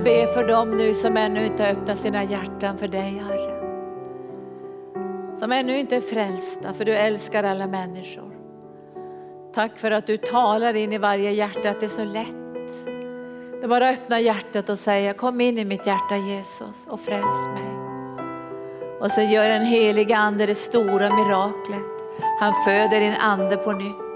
[0.00, 3.60] jag ber för dem nu som ännu inte har öppnat sina hjärtan för dig Herre.
[5.36, 8.34] Som ännu inte är frälsta, för du älskar alla människor.
[9.54, 12.84] Tack för att du talar in i varje hjärta, att det är så lätt.
[13.60, 17.00] Det är bara att öppna hjärtat och säga, kom in i mitt hjärta Jesus och
[17.00, 17.70] fräls mig.
[19.00, 22.02] Och så gör en helig ande det stora miraklet.
[22.40, 24.09] Han föder din ande på nytt.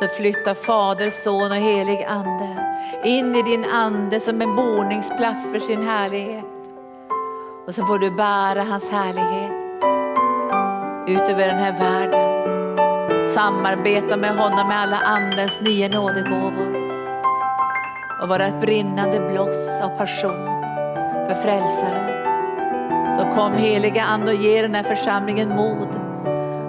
[0.00, 2.66] Så flyttar Fader, Son och helig ande
[3.04, 6.44] in i din ande som en boningsplats för sin härlighet.
[7.66, 9.52] Och så får du bära hans härlighet
[11.08, 12.36] ut över den här världen.
[13.26, 16.76] Samarbeta med honom med alla andens nio nådegåvor.
[18.22, 20.46] Och vara ett brinnande bloss av passion
[21.26, 22.16] för frälsaren.
[23.18, 25.88] Så kom heliga ande och ge den här församlingen mod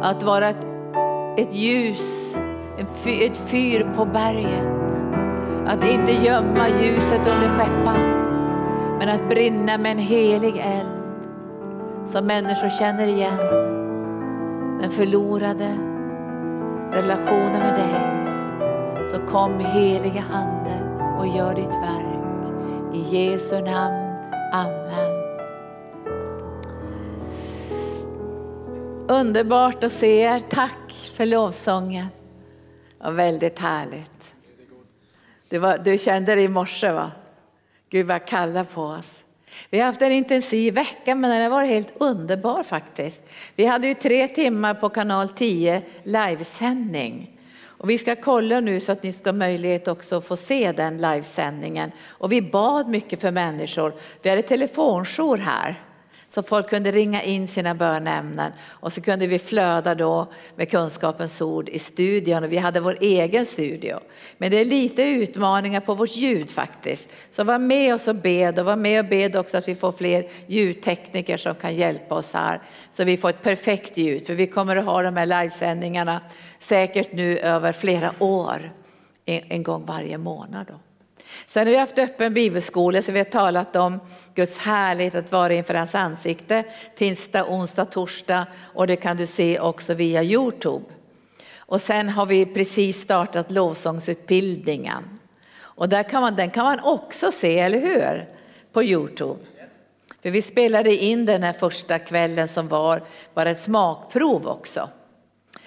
[0.02, 0.66] att vara ett,
[1.38, 2.36] ett ljus,
[3.12, 4.74] ett fyr på berget.
[5.68, 8.00] Att inte gömma ljuset under skeppan,
[9.00, 10.98] men att brinna med en helig eld
[12.12, 13.38] som människor känner igen.
[14.82, 15.78] Den förlorade
[16.92, 18.18] relationen med dig.
[19.12, 22.18] Så kom heliga Ande och gör ditt verk.
[22.94, 24.08] I Jesu namn.
[24.54, 25.18] Amen.
[29.08, 30.40] Underbart att se er.
[30.40, 32.17] Tack för lovsången.
[33.00, 34.34] Ja, väldigt härligt.
[35.50, 37.12] Du, var, du kände det i morse va?
[37.90, 39.18] Gud vad kalla på oss.
[39.70, 43.22] Vi har haft en intensiv vecka men den har varit helt underbar faktiskt.
[43.56, 47.38] Vi hade ju tre timmar på kanal 10 livesändning.
[47.64, 50.72] Och vi ska kolla nu så att ni ska ha möjlighet också att få se
[50.72, 51.92] den livesändningen.
[52.08, 53.94] Och vi bad mycket för människor.
[54.22, 55.87] Vi hade telefonjour här.
[56.38, 61.42] Så folk kunde ringa in sina bönämnen och så kunde vi flöda då med kunskapens
[61.42, 64.00] ord i studion och vi hade vår egen studio.
[64.38, 67.10] Men det är lite utmaningar på vårt ljud faktiskt.
[67.32, 69.92] Så var med oss och bed och var med och bed också att vi får
[69.92, 72.62] fler ljudtekniker som kan hjälpa oss här.
[72.94, 76.22] Så vi får ett perfekt ljud för vi kommer att ha de här livesändningarna
[76.60, 78.74] säkert nu över flera år.
[79.26, 80.68] En gång varje månad.
[80.68, 80.87] Då.
[81.46, 84.00] Sen har vi haft öppen bibelskola så vi har talat om
[84.36, 86.64] Guds härlighet att vara inför hans ansikte
[86.96, 90.86] tisdag, onsdag, torsdag och det kan du se också via Youtube.
[91.58, 95.20] Och sen har vi precis startat lovsångsutbildningen.
[95.60, 98.28] Och där kan man, den kan man också se, eller hur?
[98.74, 99.40] På Youtube.
[100.22, 104.90] För vi spelade in den här första kvällen som var bara ett smakprov också.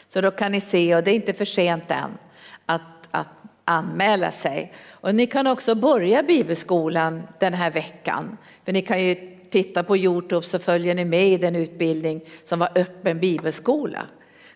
[0.08, 2.18] Så då kan ni se, och det är inte för sent än,
[2.66, 2.99] att,
[3.70, 4.72] anmäla sig.
[4.90, 8.36] Och ni kan också börja bibelskolan den här veckan.
[8.64, 12.58] För ni kan ju titta på Youtube så följer ni med i den utbildning som
[12.58, 14.06] var öppen bibelskola.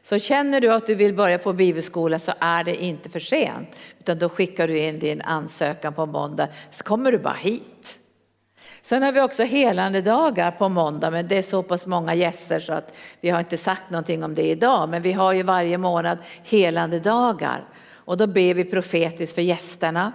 [0.02, 3.68] Så känner du att du vill börja på bibelskola så är det inte för sent.
[3.98, 7.98] Utan då skickar du in din ansökan på måndag så kommer du bara hit.
[8.82, 12.58] Sen har vi också helande dagar på måndag, men det är så pass många gäster
[12.60, 14.88] så att vi har inte sagt någonting om det idag.
[14.88, 17.64] Men vi har ju varje månad helande dagar
[18.04, 20.12] och då ber vi profetiskt för gästerna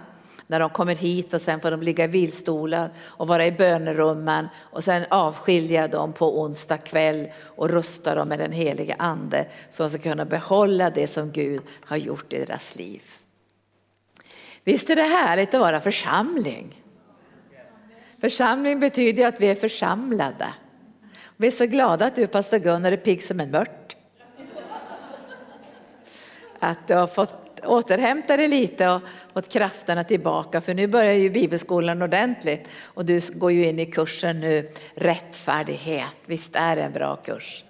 [0.50, 4.48] när de kommer hit och sen får de ligga i vilstolar och vara i bönerummen
[4.56, 9.82] och sen avskilja dem på onsdag kväll och rusta dem med den heliga ande så
[9.82, 13.02] att de ska kunna behålla det som Gud har gjort i deras liv.
[14.64, 16.82] Visst är det härligt att vara församling?
[18.20, 20.46] Församling betyder att vi är församlade.
[21.36, 23.96] Vi är så glada att du pastor Gunnar är pigg som en mört.
[26.58, 29.00] Att du har fått återhämta dig lite och
[29.32, 33.86] fått krafterna tillbaka för nu börjar ju bibelskolan ordentligt och du går ju in i
[33.86, 36.16] kursen nu rättfärdighet.
[36.26, 37.64] Visst är det en bra kurs?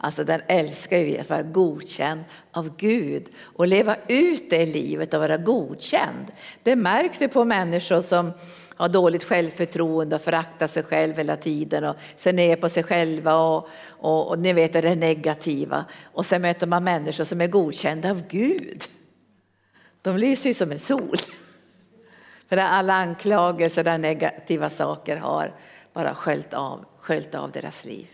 [0.00, 5.14] Alltså den älskar ju vi, att vara godkänd av Gud och leva ut det livet
[5.14, 6.26] och vara godkänd.
[6.62, 8.32] Det märks ju på människor som
[8.76, 13.34] har dåligt självförtroende och föraktar sig själv hela tiden och ser ner på sig själva
[13.34, 15.84] och, och, och ni vet det negativa.
[16.04, 18.82] Och sen möter man människor som är godkända av Gud.
[20.02, 21.16] De lyser ju som en sol.
[22.48, 25.54] För alla anklagelser och negativa saker har
[25.92, 28.06] bara sköljt av, sköljt av deras liv.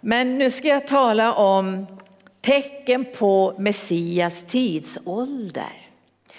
[0.00, 1.86] Men nu ska jag tala om
[2.40, 5.90] tecken på Messias tidsålder.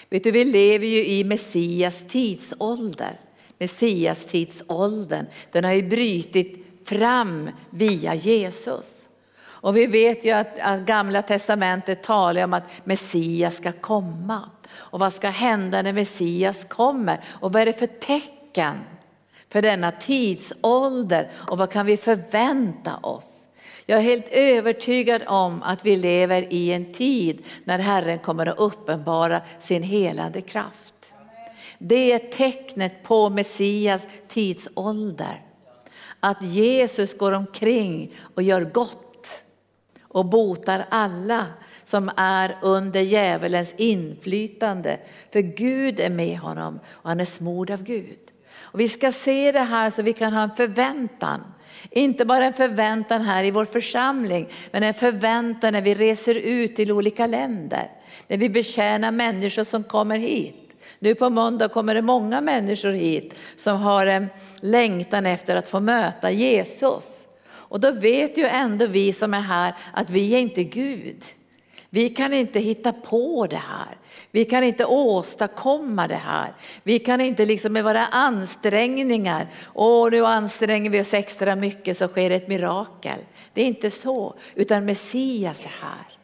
[0.09, 3.19] Vet du, vi lever ju i Messias tidsålder.
[3.57, 9.06] Messias tidsåldern, den har ju brytit fram via Jesus.
[9.59, 14.49] Och vi vet ju att, att gamla testamentet talar om att Messias ska komma.
[14.71, 17.23] Och vad ska hända när Messias kommer?
[17.27, 18.75] Och vad är det för tecken
[19.49, 21.29] för denna tidsålder?
[21.33, 23.47] Och vad kan vi förvänta oss?
[23.85, 28.57] Jag är helt övertygad om att vi lever i en tid när Herren kommer att
[28.57, 31.13] uppenbara sin helande kraft.
[31.77, 35.41] Det är tecknet på Messias tidsålder.
[36.19, 39.06] Att Jesus går omkring och gör gott
[40.17, 41.45] och botar alla
[41.83, 44.97] som är under djävulens inflytande.
[45.33, 48.19] För Gud är med honom och han är smord av Gud.
[48.59, 51.41] Och vi ska se det här så vi kan ha en förväntan.
[51.91, 56.75] Inte bara en förväntan här i vår församling, men en förväntan när vi reser ut
[56.75, 57.91] till olika länder.
[58.27, 60.73] När vi betjänar människor som kommer hit.
[60.99, 64.27] Nu på måndag kommer det många människor hit som har en
[64.59, 67.26] längtan efter att få möta Jesus.
[67.69, 71.23] Och då vet ju ändå vi som är här att vi är inte Gud.
[71.89, 73.97] Vi kan inte hitta på det här.
[74.31, 76.53] Vi kan inte åstadkomma det här.
[76.83, 82.07] Vi kan inte liksom med våra ansträngningar, åh nu anstränger vi oss extra mycket så
[82.07, 83.19] sker ett mirakel.
[83.53, 86.16] Det är inte så, utan Messias är här.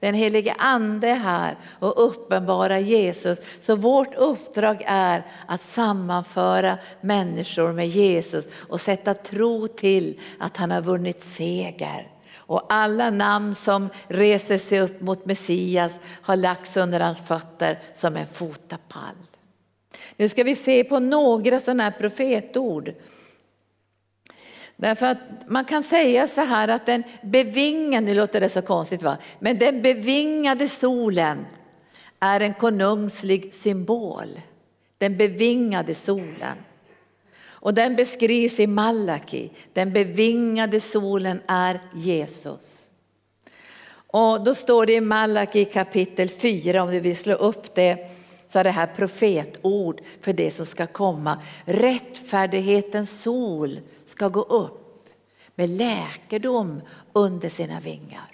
[0.00, 3.38] Den helige ande är här och uppenbara Jesus.
[3.60, 10.70] Så vårt uppdrag är att sammanföra människor med Jesus och sätta tro till att han
[10.70, 12.10] har vunnit seger.
[12.34, 18.16] Och alla namn som reser sig upp mot Messias har lagts under hans fötter som
[18.16, 19.14] en fotapall.
[20.16, 22.94] Nu ska vi se på några sådana här profetord.
[24.80, 29.02] Därför att man kan säga så här att den bevingade, nu låter det så konstigt
[29.02, 31.46] va, men den bevingade solen
[32.20, 34.40] är en konungslig symbol.
[34.98, 36.56] Den bevingade solen.
[37.42, 39.50] Och den beskrivs i Malaki.
[39.72, 42.86] Den bevingade solen är Jesus.
[43.92, 48.10] Och då står det i Malaki kapitel 4, om du vill slå upp det,
[48.46, 51.38] så är det här profetord för det som ska komma.
[51.64, 53.80] Rättfärdighetens sol
[54.20, 55.08] ska gå upp
[55.54, 56.80] med läkedom
[57.12, 58.30] under sina vingar.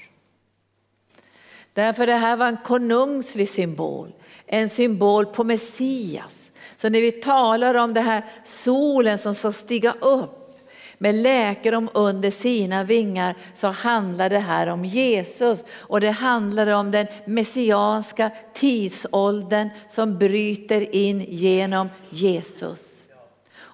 [1.73, 4.13] Därför det här var en konungslig symbol,
[4.47, 9.93] en symbol på Messias så när vi talar om det här solen som ska stiga
[10.01, 10.59] upp
[10.99, 16.91] med läkedom under sina vingar så handlar det här om Jesus och det handlar om
[16.91, 22.96] den messianska tidsåldern som bryter in genom Jesus.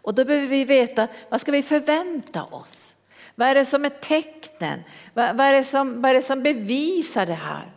[0.02, 2.94] Och då behöver vi veta vad ska vi förvänta oss?
[3.34, 4.82] Vad är det som är tecknen?
[5.14, 7.72] Vad är det som, vad är det som bevisar det här?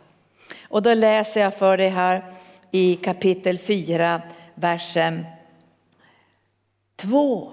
[0.68, 2.30] Och då läser jag för dig här
[2.70, 4.22] i kapitel 4,
[4.54, 5.24] versen
[6.96, 7.52] 2.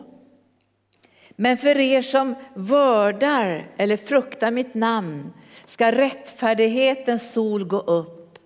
[1.36, 5.34] Men för er som vördar eller fruktar mitt namn
[5.66, 8.40] ska rättfärdighetens sol gå upp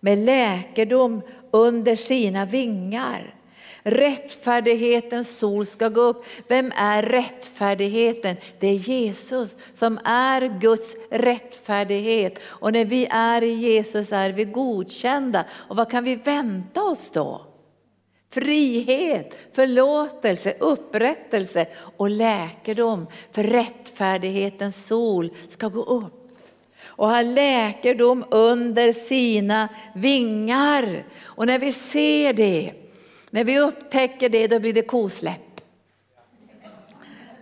[0.00, 3.34] med läkedom under sina vingar.
[3.84, 6.24] Rättfärdighetens sol ska gå upp.
[6.48, 8.36] Vem är rättfärdigheten?
[8.58, 12.38] Det är Jesus som är Guds rättfärdighet.
[12.44, 15.44] Och när vi är i Jesus är vi godkända.
[15.52, 17.46] Och vad kan vi vänta oss då?
[18.30, 23.06] Frihet, förlåtelse, upprättelse och läkedom.
[23.32, 26.22] För rättfärdighetens sol ska gå upp
[26.84, 31.04] och ha läkedom under sina vingar.
[31.22, 32.81] Och när vi ser det,
[33.32, 35.60] när vi upptäcker det, då blir det kosläpp.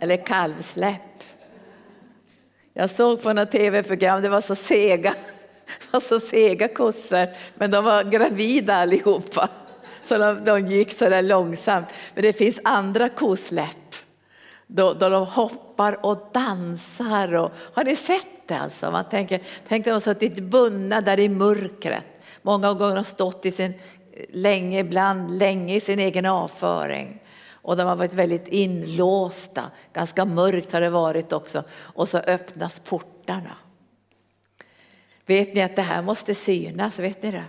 [0.00, 1.24] Eller kalvsläpp.
[2.72, 5.14] Jag såg på något tv-program, det var så sega,
[5.90, 9.48] var så sega kossor, men de var gravida allihopa.
[10.02, 11.88] Så de, de gick så där långsamt.
[12.14, 13.94] Men det finns andra kosläpp.
[14.66, 17.34] Då, då de hoppar och dansar.
[17.34, 18.90] Och, har ni sett det alltså?
[18.90, 22.04] Man tänker, tänk att de har suttit bundna där i mörkret.
[22.42, 23.74] Många gånger har stått i sin,
[24.28, 27.22] länge, ibland länge i sin egen avföring.
[27.52, 29.70] Och de har varit väldigt inlåsta.
[29.92, 31.64] Ganska mörkt har det varit också.
[31.70, 33.56] Och så öppnas portarna.
[35.26, 36.98] Vet ni att det här måste synas?
[36.98, 37.44] Vet ni det?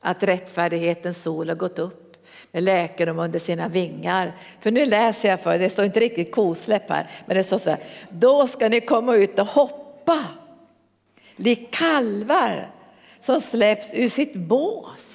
[0.00, 2.16] att rättfärdighetens sol har gått upp
[2.52, 4.36] med läkedom under sina vingar.
[4.60, 7.70] För nu läser jag för det står inte riktigt kosläpp här, men det står så
[7.70, 7.80] här.
[8.10, 10.24] Då ska ni komma ut och hoppa,
[11.36, 12.70] lik kalvar
[13.20, 15.06] som släpps ur sitt bås.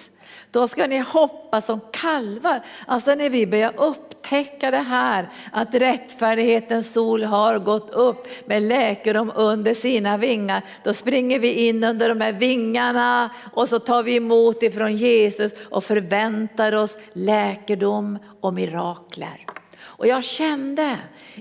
[0.55, 2.61] Då ska ni hoppa som kalvar.
[2.87, 9.31] Alltså när vi börjar upptäcka det här att rättfärdighetens sol har gått upp med läkedom
[9.35, 10.61] under sina vingar.
[10.83, 15.51] Då springer vi in under de här vingarna och så tar vi emot ifrån Jesus
[15.69, 19.45] och förväntar oss läkedom och mirakler.
[19.81, 20.97] Och jag kände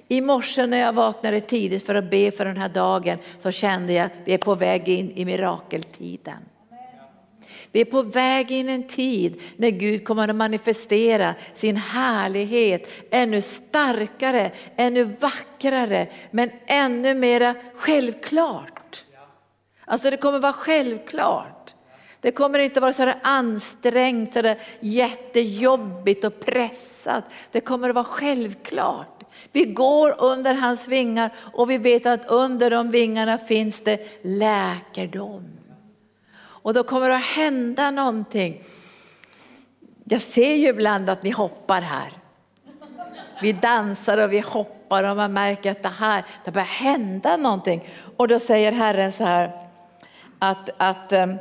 [0.09, 3.92] i morse när jag vaknade tidigt för att be för den här dagen så kände
[3.92, 6.38] jag att vi är på väg in i mirakeltiden.
[7.75, 12.88] Vi är på väg in i en tid när Gud kommer att manifestera sin härlighet
[13.11, 19.04] ännu starkare, ännu vackrare, men ännu mera självklart.
[19.85, 21.75] Alltså det kommer vara självklart.
[22.21, 27.25] Det kommer inte vara så där ansträngt, så där jättejobbigt och pressat.
[27.52, 29.23] Det kommer att vara självklart.
[29.52, 35.63] Vi går under hans vingar och vi vet att under de vingarna finns det läkedom.
[36.64, 38.62] Och då kommer det att hända någonting.
[40.04, 42.12] Jag ser ju ibland att ni hoppar här.
[43.42, 47.88] Vi dansar och vi hoppar och man märker att det här, det börjar hända någonting.
[48.16, 49.52] Och då säger Herren så här
[50.38, 51.37] att, att ehm,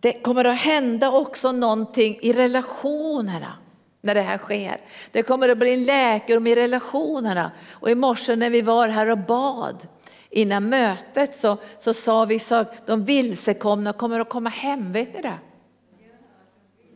[0.00, 3.52] det kommer att hända också någonting i relationerna
[4.00, 4.80] när det här sker.
[5.12, 7.50] Det kommer att bli en läkedom i relationerna.
[7.70, 9.86] Och i morse när vi var här och bad
[10.30, 15.22] innan mötet så, så sa vi att de vilsekomna kommer att komma hem, vet ni
[15.22, 15.38] det?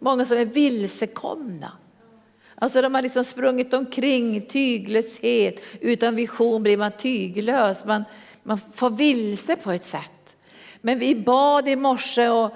[0.00, 1.72] Många som är vilsekomna.
[2.54, 8.04] Alltså de har liksom sprungit omkring, tyglöshet, utan vision blir man tyglös, man,
[8.42, 10.36] man får vilse på ett sätt.
[10.80, 12.50] Men vi bad i morse och,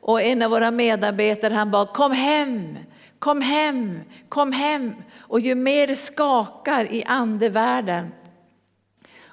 [0.00, 2.78] och en av våra medarbetare han bad, kom hem,
[3.18, 4.94] kom hem, kom hem.
[5.18, 8.12] Och ju mer det skakar i andevärlden,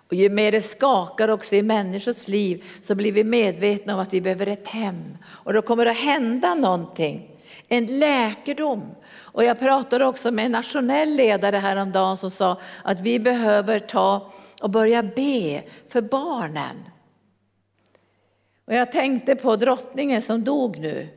[0.08, 4.14] och ju mer det skakar också i människors liv så blir vi medvetna om att
[4.14, 5.18] vi behöver ett hem.
[5.26, 7.32] Och då kommer det att hända någonting.
[7.68, 8.96] En läkedom.
[9.10, 14.32] Och jag pratade också med en nationell ledare häromdagen som sa att vi behöver ta
[14.62, 16.76] och börja be för barnen.
[18.66, 21.08] Och jag tänkte på drottningen som dog nu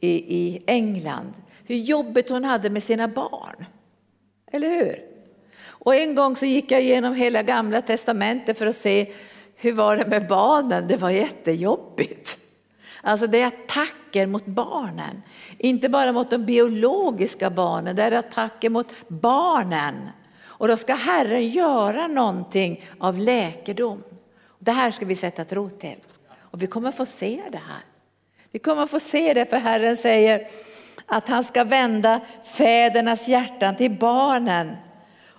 [0.00, 1.32] i, i England.
[1.66, 3.64] Hur jobbigt hon hade med sina barn.
[4.52, 5.13] Eller hur?
[5.84, 9.12] Och en gång så gick jag igenom hela gamla testamentet för att se
[9.56, 10.88] hur var det med barnen.
[10.88, 12.38] Det var jättejobbigt.
[13.02, 15.22] Alltså det är attacker mot barnen.
[15.58, 20.08] Inte bara mot de biologiska barnen, det är attacker mot barnen.
[20.42, 24.02] Och då ska Herren göra någonting av läkedom.
[24.58, 25.98] Det här ska vi sätta tro till.
[26.38, 27.84] Och vi kommer få se det här.
[28.50, 30.46] Vi kommer få se det för Herren säger
[31.06, 32.20] att han ska vända
[32.56, 34.76] fädernas hjärtan till barnen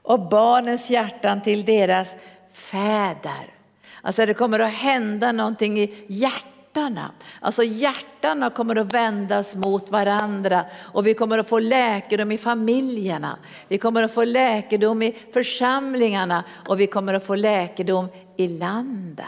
[0.05, 2.15] och barnens hjärtan till deras
[2.53, 3.53] fäder.
[4.01, 7.11] Alltså det kommer att hända någonting i hjärtana.
[7.39, 13.37] Alltså hjärtana kommer att vändas mot varandra och vi kommer att få läkedom i familjerna.
[13.67, 18.07] Vi kommer att få läkedom i församlingarna och vi kommer att få läkedom
[18.37, 19.25] i landet.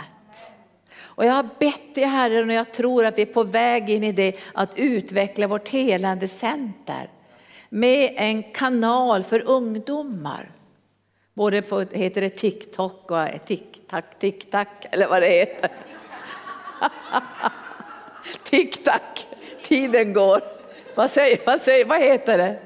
[0.99, 4.03] Och jag har bett till Herren och jag tror att vi är på väg in
[4.03, 7.09] i det att utveckla vårt helande center
[7.69, 10.51] med en kanal för ungdomar.
[11.37, 15.69] Både på heter det TikTok och TikTok, TikTok eller vad det heter.
[18.43, 19.27] TikTok,
[19.63, 20.41] tiden går.
[20.95, 22.59] Vad, säger, vad, säger, vad heter det?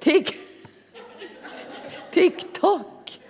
[0.00, 0.30] Tik,
[2.12, 3.20] TikTok.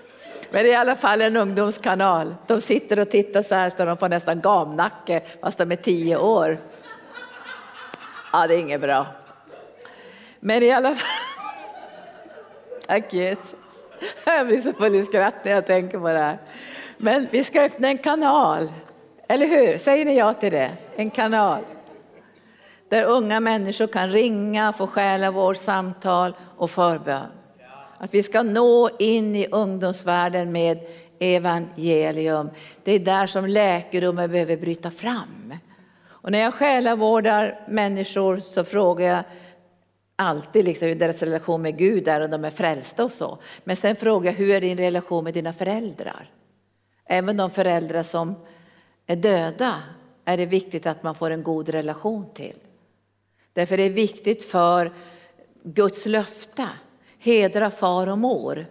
[0.50, 2.34] Men det är i alla fall en ungdomskanal.
[2.46, 6.16] De sitter och tittar så här så de får nästan gamnacke fast de är tio
[6.16, 6.60] år.
[8.32, 9.06] Ja, det är inget bra.
[10.40, 11.08] Men i alla fall.
[12.86, 13.55] Tack Jesus.
[14.24, 16.38] Jag blir så full i skratt när jag tänker på det här.
[16.96, 18.72] Men vi ska öppna en kanal,
[19.28, 19.78] eller hur?
[19.78, 20.70] Säger ni ja till det?
[20.96, 21.60] En kanal.
[22.88, 27.26] Där unga människor kan ringa, få själavårdssamtal och förbön.
[27.98, 30.78] Att vi ska nå in i ungdomsvärlden med
[31.18, 32.50] evangelium.
[32.84, 35.54] Det är där som läkedomen behöver bryta fram.
[36.26, 39.24] Och när jag själavårdar människor så frågar jag
[40.16, 43.38] alltid liksom hur deras relation med Gud är och de är frälsta och så.
[43.64, 46.30] Men sen frågar jag hur är din relation med dina föräldrar?
[47.04, 48.34] Även de föräldrar som
[49.06, 49.82] är döda
[50.24, 52.56] är det viktigt att man får en god relation till.
[53.52, 54.92] Därför är det viktigt för
[55.62, 56.68] Guds löfte,
[57.18, 58.66] hedra far och mor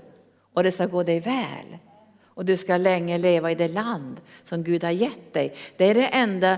[0.54, 1.78] och det ska gå dig väl.
[2.24, 5.56] Och du ska länge leva i det land som Gud har gett dig.
[5.78, 6.58] Det är det enda,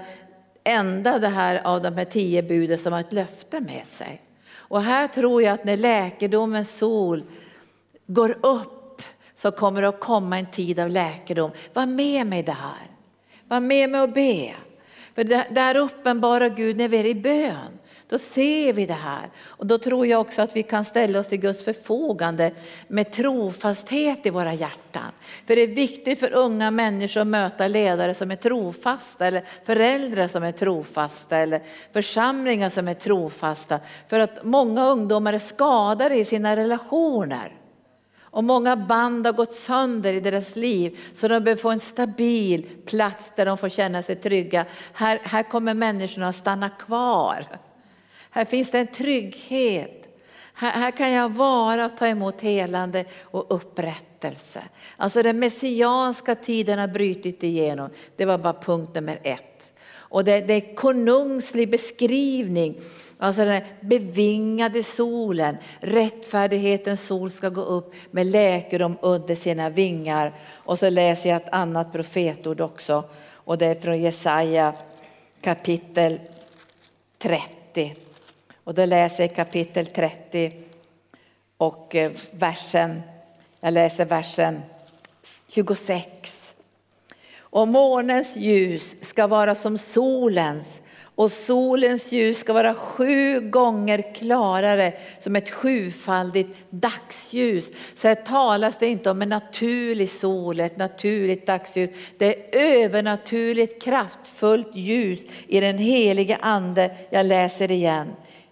[0.63, 4.21] enda det här av de här tio buden som har ett löfte med sig.
[4.67, 7.23] Och här tror jag att när läkedomens sol
[8.07, 9.01] går upp
[9.35, 11.51] så kommer det att komma en tid av läkedom.
[11.73, 12.91] Var med mig det här.
[13.47, 14.55] Var med mig och be.
[15.15, 17.79] För där uppenbarar Gud när vi är i bön.
[18.09, 19.29] Då ser vi det här.
[19.45, 22.51] Och då tror jag också att vi kan ställa oss i Guds förfogande
[22.87, 25.11] med trofasthet i våra hjärtan.
[25.47, 30.27] För det är viktigt för unga människor att möta ledare som är trofasta eller föräldrar
[30.27, 31.61] som är trofasta eller
[31.93, 33.79] församlingar som är trofasta.
[34.09, 37.53] För att många ungdomar är skadade i sina relationer.
[38.21, 42.69] Och många band har gått sönder i deras liv så de behöver få en stabil
[42.85, 44.65] plats där de får känna sig trygga.
[44.93, 47.45] Här, här kommer människorna att stanna kvar.
[48.29, 50.07] Här finns det en trygghet.
[50.53, 54.63] Här, här kan jag vara och ta emot helande och upprättelse.
[54.97, 57.89] Alltså den messianska tiden har brutit igenom.
[58.15, 59.57] Det var bara punkt nummer ett.
[60.09, 62.79] Och det, det är konungslig beskrivning.
[63.17, 70.33] Alltså den bevingade solen, rättfärdighetens sol ska gå upp med läkedom under sina vingar.
[70.49, 73.03] Och så läser jag ett annat profetord också
[73.47, 74.73] och det är från Jesaja
[75.41, 76.19] kapitel
[77.17, 77.95] 30.
[78.67, 80.51] Och då läser jag kapitel 30
[81.57, 83.01] och eh, versen,
[83.61, 84.61] jag läser versen
[85.47, 86.07] 26.
[87.39, 94.93] Och månens ljus ska vara som solens och solens ljus ska vara sju gånger klarare
[95.19, 97.71] som ett sjufaldigt dagsljus.
[97.95, 101.89] Så här talas det inte om en naturlig sol, ett naturligt dagsljus.
[102.17, 106.95] Det är övernaturligt kraftfullt ljus i den helige ande.
[107.09, 108.07] Jag läser igen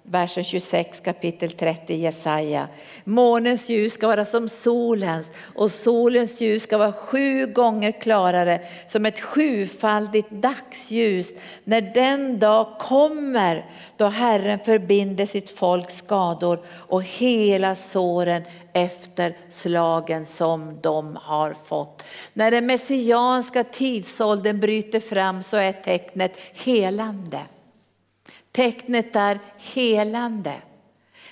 [0.07, 2.67] versen 26 kapitel 30 Jesaja.
[3.03, 9.05] Månens ljus ska vara som solens och solens ljus ska vara sju gånger klarare som
[9.05, 11.33] ett sjufaldigt dagsljus.
[11.63, 13.65] När den dag kommer
[13.97, 18.43] då Herren förbinder sitt folks skador och hela såren
[18.73, 22.03] efter slagen som de har fått.
[22.33, 27.39] När den messianska tidsåldern bryter fram så är tecknet helande.
[28.55, 30.53] Tecknet är helande.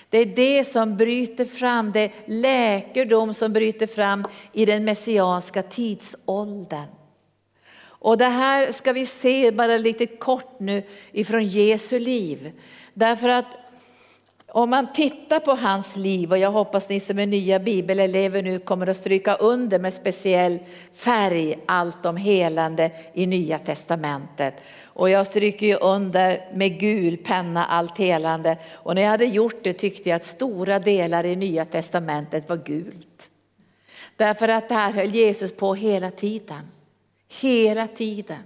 [0.08, 5.62] Det är det som bryter fram, det är läkedom som bryter fram i den messianska
[5.62, 6.88] tidsåldern.
[7.82, 12.52] Och det här ska vi se bara lite kort nu ifrån Jesu liv.
[12.94, 13.46] Därför att
[14.46, 18.58] om man tittar på hans liv, och jag hoppas ni som är nya bibelelever nu
[18.58, 20.58] kommer att stryka under med speciell
[20.92, 24.62] färg allt om helande i Nya Testamentet.
[24.94, 28.58] Och jag stryker ju under med gul penna allt helande.
[28.72, 32.56] Och när jag hade gjort det tyckte jag att stora delar i Nya Testamentet var
[32.56, 33.30] gult.
[34.16, 36.70] Därför att det här höll Jesus på hela tiden.
[37.40, 38.42] Hela tiden.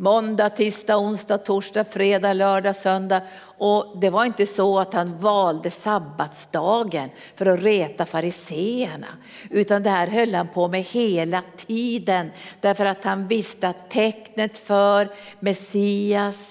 [0.00, 3.22] Måndag, tisdag, onsdag, torsdag, fredag, lördag, söndag.
[3.58, 9.06] Och det var inte så att han valde sabbatsdagen för att reta fariseerna.
[9.50, 12.30] Utan det här höll han på med hela tiden.
[12.60, 15.08] Därför att han visste att tecknet för
[15.40, 16.46] Messias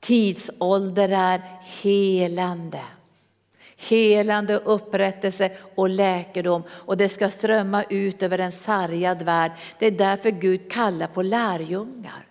[0.00, 1.40] tidsålder är
[1.82, 2.80] helande.
[3.88, 6.62] Helande, upprättelse och läkedom.
[6.68, 9.52] Och det ska strömma ut över en sargad värld.
[9.78, 12.26] Det är därför Gud kallar på lärjungar.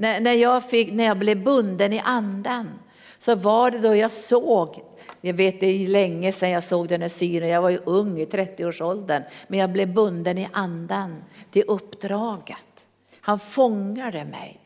[0.00, 2.70] När, när, jag fick, när jag blev bunden i anden
[3.18, 4.82] så var det då jag såg,
[5.20, 8.18] jag vet det är länge sedan jag såg den här synen, jag var ju ung
[8.20, 12.86] i 30-årsåldern, men jag blev bunden i anden till uppdraget.
[13.20, 14.60] Han fångade mig.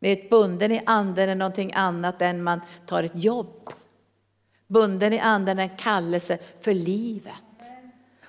[0.00, 3.70] Vet, bunden i anden är någonting annat än man tar ett jobb.
[4.66, 7.45] Bunden i anden är en kallelse för livet.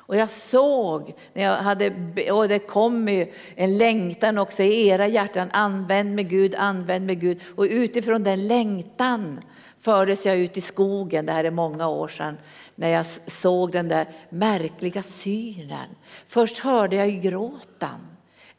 [0.07, 1.91] Och jag såg, när jag hade,
[2.31, 7.19] och det kom ju en längtan också i era hjärtan, använd med Gud, använd med
[7.21, 7.41] Gud.
[7.55, 9.39] Och utifrån den längtan
[9.81, 12.37] fördes jag ut i skogen, det här är många år sedan,
[12.75, 15.87] när jag såg den där märkliga synen.
[16.27, 18.07] Först hörde jag ju gråten.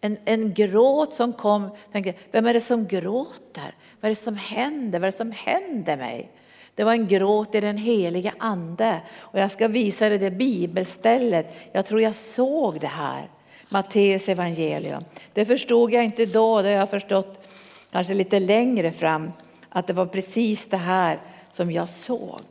[0.00, 3.74] En, en gråt som kom, tänkte, vem är det som gråter?
[4.00, 4.98] Vad är det som händer?
[4.98, 6.30] Vad är det som händer mig?
[6.78, 9.00] Det var en gråt i den heliga ande.
[9.18, 11.54] Och jag ska visa dig det bibelstället.
[11.72, 13.28] Jag tror jag såg det här.
[13.68, 15.04] Matteus evangelium.
[15.32, 17.46] Det förstod jag inte då, det har jag förstått
[17.90, 19.32] kanske lite längre fram.
[19.68, 21.18] Att det var precis det här
[21.52, 22.42] som jag såg.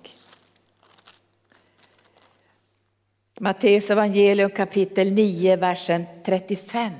[3.39, 6.91] Matteus evangelium kapitel 9, versen 35.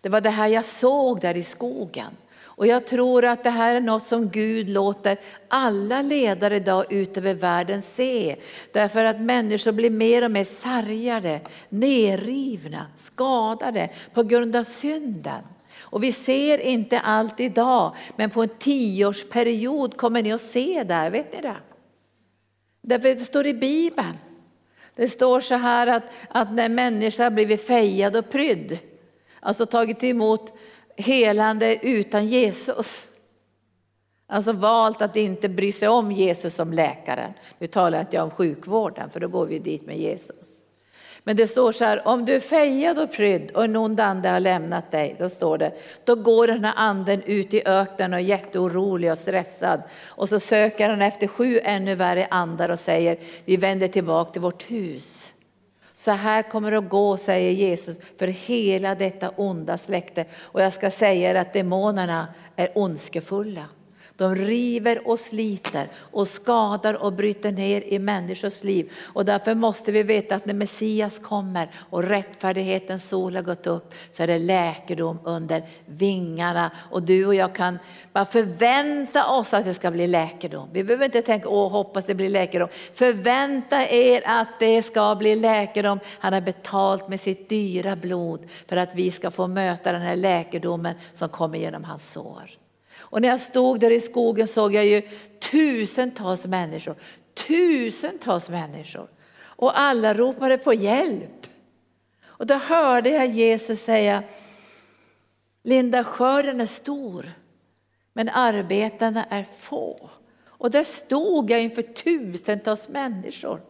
[0.00, 2.16] Det var det här jag såg där i skogen.
[2.58, 5.18] Och jag tror att det här är något som Gud låter
[5.48, 8.36] alla ledare idag ut över världen se.
[8.72, 15.42] Därför att människor blir mer och mer sargade, nerrivna, skadade på grund av synden.
[15.80, 21.10] Och vi ser inte allt idag, men på en tioårsperiod kommer ni att se det
[21.10, 21.56] vet ni det?
[22.82, 24.18] Därför det står i Bibeln.
[24.96, 28.78] Det står så här att, att när människa blivit fejad och prydd,
[29.40, 30.52] alltså tagit emot
[30.98, 33.06] helande utan Jesus.
[34.26, 37.32] Alltså valt att inte bry sig om Jesus som läkaren.
[37.58, 40.58] Nu talar jag inte om sjukvården för då går vi dit med Jesus.
[41.24, 44.28] Men det står så här, om du är fejad och prydd och en ond ande
[44.28, 45.72] har lämnat dig, då står det,
[46.04, 49.82] då går den här anden ut i öknen och är jätteorolig och stressad.
[50.06, 54.42] Och så söker han efter sju ännu värre andar och säger, vi vänder tillbaka till
[54.42, 55.32] vårt hus.
[55.98, 60.24] Så här kommer det att gå, säger Jesus, för hela detta onda släkte.
[60.38, 63.64] Och jag ska säga er att demonerna är ondskefulla.
[64.18, 68.92] De river och sliter och skadar och bryter ner i människors liv.
[69.12, 73.94] Och därför måste vi veta att när Messias kommer och rättfärdighetens sol har gått upp
[74.10, 76.70] så är det läkedom under vingarna.
[76.90, 77.78] Och du och jag kan
[78.12, 80.68] bara förvänta oss att det ska bli läkedom.
[80.72, 82.68] Vi behöver inte tänka, åh hoppas det blir läkedom.
[82.94, 86.00] Förvänta er att det ska bli läkedom.
[86.18, 90.16] Han har betalt med sitt dyra blod för att vi ska få möta den här
[90.16, 92.50] läkedomen som kommer genom hans sår.
[93.10, 95.02] Och när jag stod där i skogen såg jag ju
[95.50, 96.96] tusentals människor,
[97.46, 99.08] tusentals människor.
[99.40, 101.46] Och alla ropade på hjälp.
[102.26, 104.22] Och då hörde jag Jesus säga,
[105.62, 107.32] Linda skörden är stor,
[108.12, 110.10] men arbetarna är få.
[110.46, 113.62] Och där stod jag inför tusentals människor.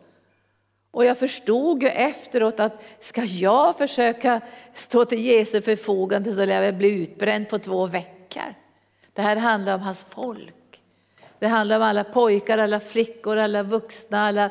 [0.90, 4.40] Och jag förstod ju efteråt att ska jag försöka
[4.74, 8.54] stå till Jesu förfogande så lär jag bli utbränd på två veckor.
[9.18, 10.80] Det här handlar om hans folk.
[11.38, 14.50] Det handlar om alla pojkar, alla flickor, alla vuxna, alla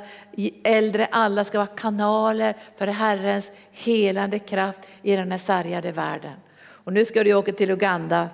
[0.64, 1.08] äldre.
[1.12, 6.34] Alla ska vara kanaler för Herrens helande kraft i den här sargade världen.
[6.68, 8.30] Och nu ska du åka till Uganda,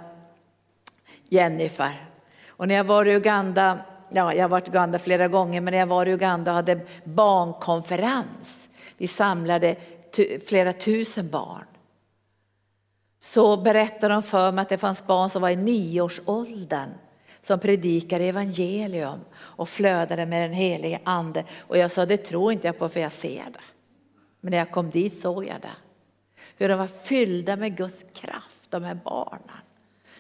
[1.29, 2.05] Jennifer.
[2.47, 5.71] Och när jag var i Uganda, ja jag har varit i Uganda flera gånger, men
[5.71, 8.69] när jag var i Uganda och hade barnkonferens.
[8.97, 9.75] Vi samlade
[10.47, 11.65] flera tusen barn
[13.23, 16.89] så berättade de för mig att det fanns barn som var i nioårsåldern
[17.41, 21.43] som predikade evangelium och flödade med den helige ande.
[21.59, 23.59] Och jag sa, det tror inte jag på för jag ser det.
[24.41, 25.75] Men när jag kom dit såg jag det.
[26.57, 29.61] Hur de var fyllda med Guds kraft, de här barnen.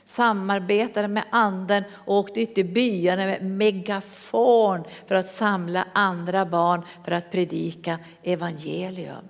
[0.05, 6.81] Samarbetade med anden och åkte ut i byarna med megafon för att samla andra barn
[7.05, 9.29] för att predika evangelium.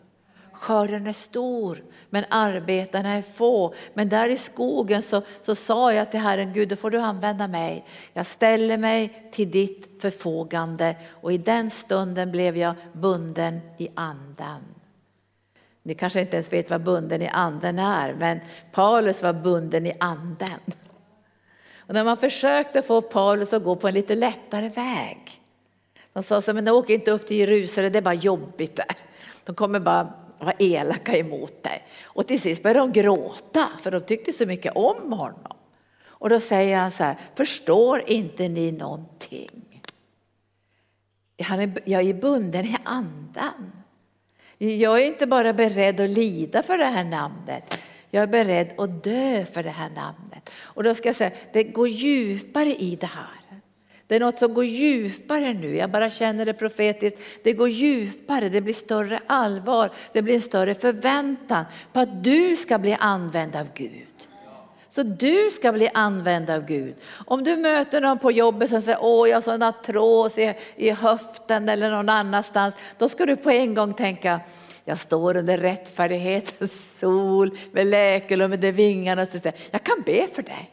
[0.63, 3.73] Skörden är stor, men arbetarna är få.
[3.93, 7.47] Men där i skogen så, så sa jag till Herren, Gud, då får du använda
[7.47, 7.85] mig.
[8.13, 14.61] Jag ställer mig till ditt förfogande och i den stunden blev jag bunden i anden.
[15.83, 18.39] Ni kanske inte ens vet vad bunden i anden är, men
[18.71, 20.59] Paulus var bunden i anden.
[21.77, 25.41] Och när man försökte få Paulus att gå på en lite lättare väg.
[26.13, 28.95] De sa så men åk inte upp till Jerusalem, det är bara jobbigt där.
[29.45, 31.83] De kommer bara var elaka emot dig.
[32.03, 35.57] Och till sist började de gråta för de tyckte så mycket om honom.
[36.05, 39.81] Och då säger han så här, förstår inte ni någonting?
[41.85, 43.71] Jag är bunden i andan.
[44.57, 47.79] Jag är inte bara beredd att lida för det här namnet.
[48.09, 50.49] Jag är beredd att dö för det här namnet.
[50.59, 53.42] Och då ska jag säga, det går djupare i det här.
[54.13, 55.75] Det är något som går djupare nu.
[55.75, 57.19] Jag bara känner det profetiskt.
[57.43, 62.55] Det går djupare, det blir större allvar, det blir en större förväntan på att du
[62.55, 64.07] ska bli använd av Gud.
[64.89, 66.95] Så du ska bli använd av Gud.
[67.25, 70.89] Om du möter någon på jobbet som säger åh jag har sån artros i, i
[70.91, 72.75] höften eller någon annanstans.
[72.97, 74.39] Då ska du på en gång tänka
[74.85, 80.27] jag står under rättfärdighetens sol med läkelum under vingarna och så säger jag kan be
[80.27, 80.72] för dig.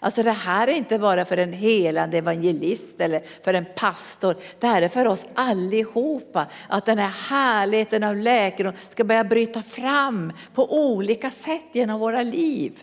[0.00, 4.36] Alltså det här är inte bara för en helande evangelist eller för en pastor.
[4.58, 6.46] Det här är för oss allihopa.
[6.68, 12.22] Att den här härligheten av läkedom ska börja bryta fram på olika sätt genom våra
[12.22, 12.80] liv.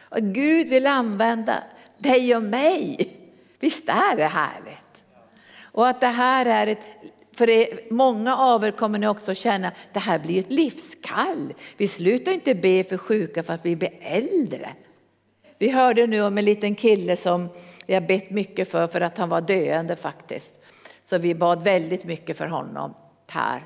[0.00, 1.62] Och Gud vill använda
[1.98, 3.16] dig och mig.
[3.60, 4.76] Visst är det härligt?
[5.62, 6.82] Och att det här är ett
[7.36, 11.54] för det, många av er kommer ni också känna att det här blir ett livskall.
[11.76, 14.68] Vi slutar inte be för sjuka för att vi blir äldre.
[15.58, 17.48] Vi hörde nu om en liten kille som
[17.86, 20.54] vi har bett mycket för, för att han var döende faktiskt.
[21.04, 22.94] Så vi bad väldigt mycket för honom
[23.30, 23.62] här.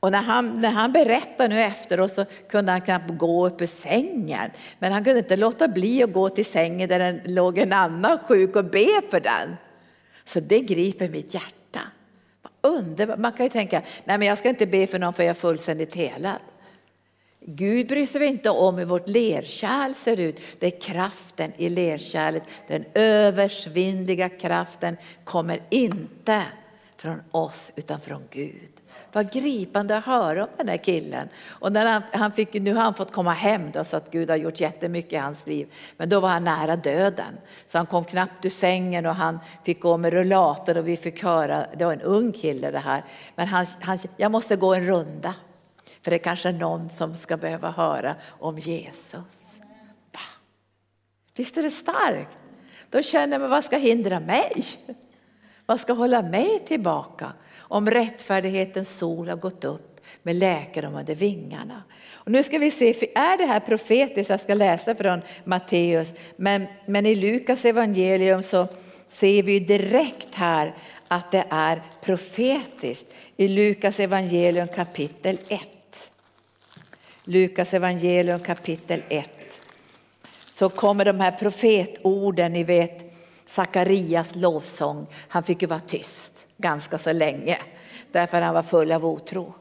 [0.00, 3.66] Och när han, när han berättade nu efteråt så kunde han knappt gå upp ur
[3.66, 4.50] sängen.
[4.78, 8.18] Men han kunde inte låta bli att gå till sängen där det låg en annan
[8.18, 9.56] sjuk och be för den.
[10.24, 11.80] Så det griper mitt hjärta.
[12.60, 13.18] Underbart.
[13.18, 15.34] Man kan ju tänka, nej men jag ska inte be för någon för jag är
[15.34, 16.38] fullständigt helad.
[17.46, 20.40] Gud bryr sig inte om hur vårt lerkärl ser ut.
[20.58, 22.42] Det är kraften i lerkärlet.
[22.68, 26.42] Den översvinnliga kraften kommer inte
[26.96, 28.70] från oss utan från Gud.
[29.12, 31.28] Vad gripande att höra om den här killen.
[31.46, 34.30] Och när han, han fick, nu har han fått komma hem då, så att Gud
[34.30, 35.72] har gjort jättemycket i hans liv.
[35.96, 37.38] Men då var han nära döden.
[37.66, 41.22] Så han kom knappt ur sängen och han fick gå med rullator och vi fick
[41.22, 43.04] höra, det var en ung kille det här.
[43.36, 45.34] Men han, han jag måste gå en runda.
[46.02, 49.58] För det är kanske någon som ska behöva höra om Jesus.
[50.12, 50.20] Va?
[51.34, 52.38] Visst är det starkt?
[52.90, 54.64] Då känner man, vad ska hindra mig?
[55.66, 57.32] Vad ska hålla mig tillbaka?
[57.58, 61.82] Om rättfärdighetens sol har gått upp med läkedom under vingarna.
[62.12, 64.30] Och nu ska vi se, är det här profetiskt?
[64.30, 68.68] Jag ska läsa från Matteus, men, men i Lukas evangelium så
[69.08, 70.74] ser vi direkt här
[71.08, 75.60] att det är profetiskt i Lukas evangelium kapitel 1.
[77.24, 79.30] Lukas evangelium kapitel 1.
[80.44, 83.14] Så kommer de här profetorden, ni vet
[83.46, 85.06] Sakarias lovsång.
[85.28, 87.58] Han fick ju vara tyst ganska så länge
[88.12, 89.54] därför att han var full av otro.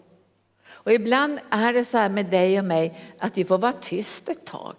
[0.69, 4.30] Och ibland är det så här med dig och mig att vi får vara tyst
[4.30, 4.76] ett tag.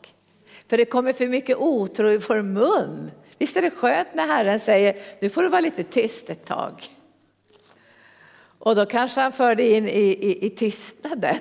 [0.68, 3.10] För det kommer för mycket otro i vår mun.
[3.38, 6.72] Visst är det skönt när Herren säger, nu får du vara lite tyst ett tag.
[8.58, 11.38] Och då kanske han för dig in i, i, i tystnaden.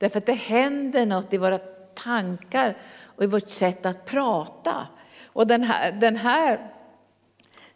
[0.00, 1.58] Därför att det händer något i våra
[1.94, 4.86] tankar och i vårt sätt att prata.
[5.26, 6.70] Och den här, den här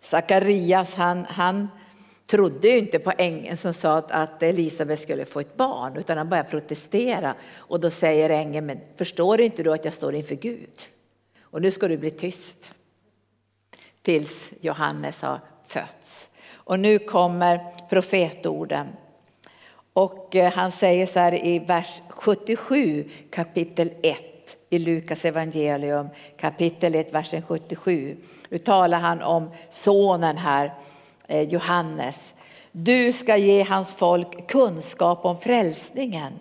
[0.00, 1.68] Sakarias, han, han
[2.26, 6.18] trodde ju inte på ängeln som sa att, att Elisabet skulle få ett barn, utan
[6.18, 7.34] han började protestera.
[7.56, 10.80] Och då säger ängeln, men förstår inte du att jag står inför Gud?
[11.42, 12.74] Och nu ska du bli tyst.
[14.02, 16.30] Tills Johannes har fötts.
[16.52, 18.86] Och nu kommer profetorden.
[19.94, 24.18] Och eh, han säger så här i vers 77 kapitel 1
[24.70, 28.16] i Lukas evangelium kapitel 1 versen 77.
[28.48, 30.74] Nu talar han om sonen här
[31.26, 32.34] eh, Johannes.
[32.72, 36.32] Du ska ge hans folk kunskap om frälsningen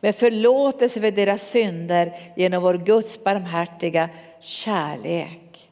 [0.00, 4.08] med förlåtelse för deras synder genom vår Guds barmhärtiga
[4.40, 5.70] kärlek.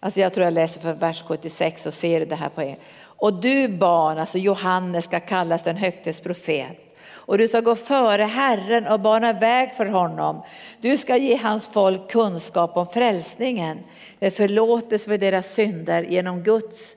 [0.00, 2.76] Alltså jag tror jag läser för vers 76 och ser det här på er.
[3.16, 6.80] Och du barn, alltså Johannes ska kallas den högtes profet.
[7.26, 10.42] Och du ska gå före Herren och bana väg för honom.
[10.80, 13.78] Du ska ge hans folk kunskap om frälsningen
[14.18, 16.96] med förlåtelse för deras synder genom Guds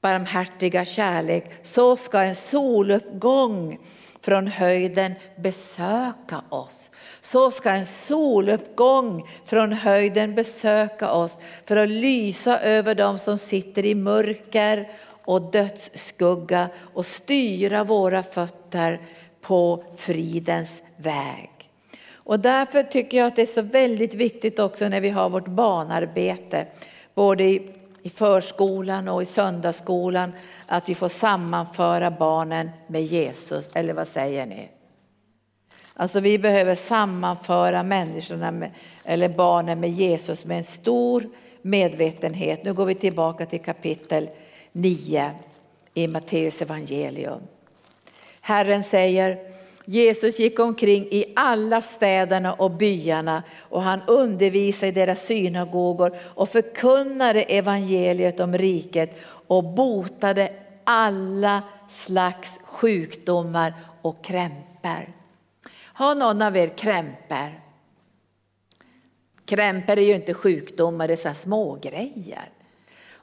[0.00, 3.78] barmhärtiga kärlek, så ska en soluppgång
[4.22, 6.90] från höjden besöka oss.
[7.20, 13.84] Så ska en soluppgång från höjden besöka oss för att lysa över dem som sitter
[13.84, 14.88] i mörker
[15.30, 19.00] och dödsskugga och styra våra fötter
[19.40, 21.50] på fridens väg.
[22.12, 25.48] Och därför tycker jag att det är så väldigt viktigt också när vi har vårt
[25.48, 26.66] barnarbete,
[27.14, 30.32] både i i förskolan och i söndagsskolan
[30.66, 34.68] att vi får sammanföra barnen med Jesus, eller vad säger ni?
[35.94, 38.70] Alltså vi behöver sammanföra människorna med,
[39.04, 41.28] eller barnen med Jesus med en stor
[41.62, 42.64] medvetenhet.
[42.64, 44.28] Nu går vi tillbaka till kapitel
[44.72, 45.30] 9
[45.94, 47.40] i Matteus evangelium.
[48.40, 49.38] Herren säger
[49.84, 56.48] Jesus gick omkring i alla städerna och byarna och han undervisade i deras synagogor och
[56.48, 60.52] förkunnade evangeliet om riket och botade
[60.84, 65.14] alla slags sjukdomar och krämpor.
[65.76, 67.60] Har någon av er krämpor?
[69.44, 72.48] Krämpor är ju inte sjukdomar, det är så små grejer.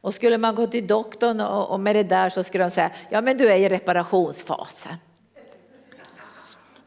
[0.02, 3.22] Och skulle man gå till doktorn och med det där så skulle de säga, ja
[3.22, 4.96] men du är i reparationsfasen.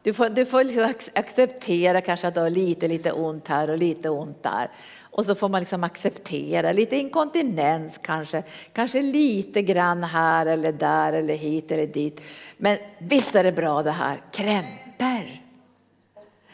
[0.03, 3.77] Du får, du får liksom acceptera kanske att du har lite, lite ont här och
[3.77, 4.71] lite ont där.
[5.01, 8.43] Och så får man liksom acceptera lite inkontinens kanske,
[8.73, 12.21] kanske lite grann här eller där eller hit eller dit.
[12.57, 15.31] Men visst är det bra det här, krämpor.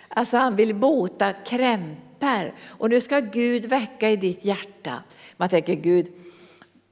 [0.07, 2.53] Alltså han vill bota krämpor.
[2.67, 5.03] Och nu ska Gud väcka i ditt hjärta.
[5.37, 6.07] Man tänker Gud,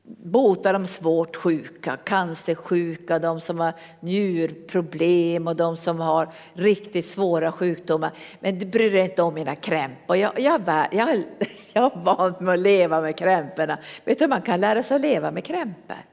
[0.08, 7.52] bota de svårt sjuka, cancersjuka, de som har njurproblem och de som har riktigt svåra
[7.52, 8.12] sjukdomar.
[8.40, 10.16] Men du bryr dig inte om mina krämpor.
[10.16, 11.24] Jag, jag, jag,
[11.74, 13.78] jag har vant att leva med krämporna.
[14.06, 16.06] Vet du, man kan lära sig att leva med krämpor.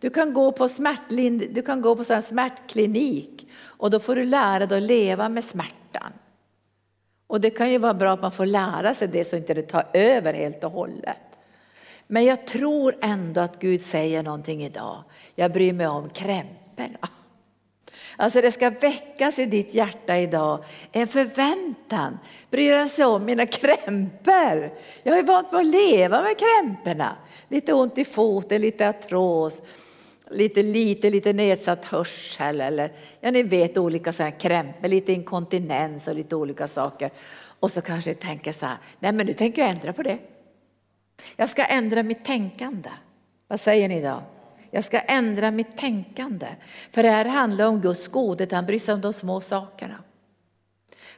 [0.00, 4.24] Du kan gå på, smärtlind, du kan gå på en smärtklinik och då får du
[4.24, 6.12] lära dig att leva med smärtan.
[7.26, 9.62] Och det kan ju vara bra att man får lära sig det så inte det
[9.62, 11.27] tar över helt och hållet.
[12.10, 15.04] Men jag tror ändå att Gud säger någonting idag.
[15.34, 17.08] Jag bryr mig om krämporna.
[18.16, 22.18] Alltså det ska väckas i ditt hjärta idag en förväntan.
[22.50, 24.70] Bryr han sig om mina krämpor?
[25.02, 27.16] Jag har ju vant mig att leva med krämporna.
[27.48, 29.62] Lite ont i foten, lite artros,
[30.30, 36.14] lite, lite, lite nedsatt hörsel eller ja, ni vet olika sådana krämpor, lite inkontinens och
[36.14, 37.10] lite olika saker.
[37.60, 40.18] Och så kanske jag tänker så här, nej men nu tänker jag ändra på det.
[41.36, 42.90] Jag ska ändra mitt tänkande.
[43.48, 44.22] Vad säger ni då?
[44.70, 46.46] Jag ska ändra mitt tänkande.
[46.92, 50.02] För det här handlar om Guds godhet, han bryr sig om de små sakerna.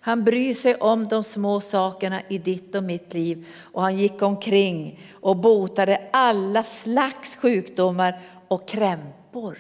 [0.01, 4.23] Han bryr sig om de små sakerna i ditt och mitt liv och han gick
[4.23, 9.59] omkring och botade alla slags sjukdomar och krämpor.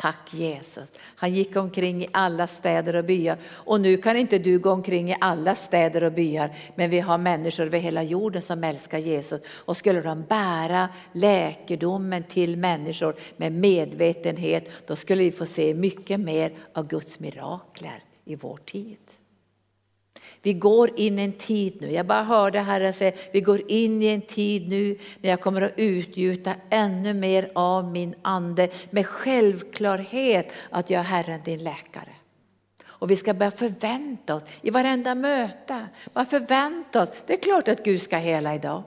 [0.00, 0.92] Tack Jesus.
[0.98, 3.38] Han gick omkring i alla städer och byar.
[3.46, 6.56] Och nu kan inte du gå omkring i alla städer och byar.
[6.74, 9.40] Men vi har människor över hela jorden som älskar Jesus.
[9.48, 16.20] Och skulle de bära läkedomen till människor med medvetenhet, då skulle vi få se mycket
[16.20, 18.98] mer av Guds mirakler i vår tid.
[20.42, 24.02] Vi går in i en tid nu, jag bara hörde Herren säga, vi går in
[24.02, 29.06] i en tid nu när jag kommer att utgjuta ännu mer av min ande med
[29.06, 32.12] självklarhet att jag är Herren din läkare.
[32.86, 35.86] Och vi ska börja förvänta oss i varenda möte.
[36.12, 37.08] Bara förvänta oss.
[37.26, 38.82] Det är klart att Gud ska hela idag.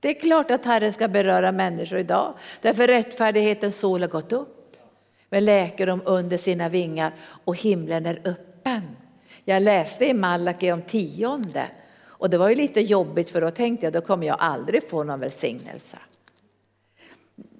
[0.00, 2.34] Det är klart att Herren ska beröra människor idag.
[2.60, 4.76] Därför rättfärdighetens sol har gått upp.
[5.30, 7.12] Men läker dem under sina vingar
[7.44, 8.82] och himlen är öppen.
[9.48, 11.68] Jag läste i Malaki om tionde
[12.04, 15.04] och det var ju lite jobbigt för då tänkte jag då kommer jag aldrig få
[15.04, 15.98] någon välsignelse.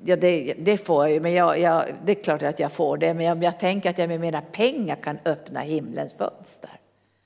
[0.05, 2.97] Ja, det, det får jag ju, men jag, jag, det är klart att jag får
[2.97, 3.15] det.
[3.15, 6.71] Men om jag tänker att jag med mina pengar kan öppna himlens fönster,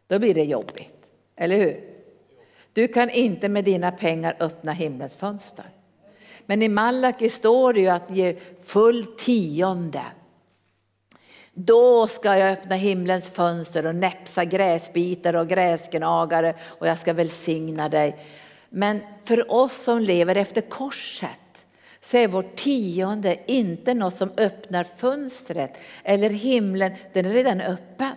[0.06, 1.06] då blir det jobbigt.
[1.36, 1.80] Eller hur?
[2.72, 5.66] Du kan inte med dina pengar öppna himlens fönster.
[6.46, 10.02] Men i Malaki står det ju att ge full tionde.
[11.54, 17.88] Då ska jag öppna himlens fönster och näpsa gräsbitar och gräsgnagare och jag ska välsigna
[17.88, 18.16] dig.
[18.68, 21.66] Men för oss som lever efter korset
[22.00, 28.14] så är vårt tionde inte något som öppnar fönstret eller himlen, den är redan öppen.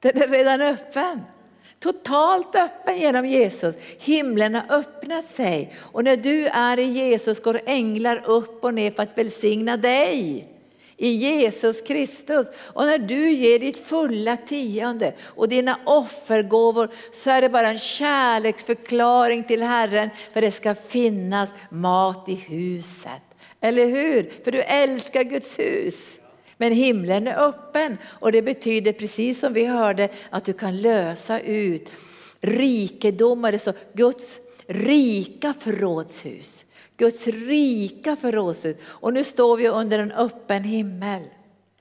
[0.00, 1.20] Den är redan öppen.
[1.78, 3.74] Totalt öppen genom Jesus.
[3.98, 8.90] Himlen har öppnat sig och när du är i Jesus går änglar upp och ner
[8.90, 10.53] för att välsigna dig
[10.96, 12.46] i Jesus Kristus.
[12.56, 17.78] Och när du ger ditt fulla tionde och dina offergåvor så är det bara en
[17.78, 23.22] kärleksförklaring till Herren för det ska finnas mat i huset.
[23.60, 24.32] Eller hur?
[24.44, 26.00] För du älskar Guds hus.
[26.56, 31.40] Men himlen är öppen och det betyder precis som vi hörde att du kan lösa
[31.40, 31.92] ut
[32.40, 36.63] rikedomar, så Guds rika förrådshus.
[36.96, 38.76] Guds rika förrådshus.
[38.84, 41.22] Och nu står vi under en öppen himmel.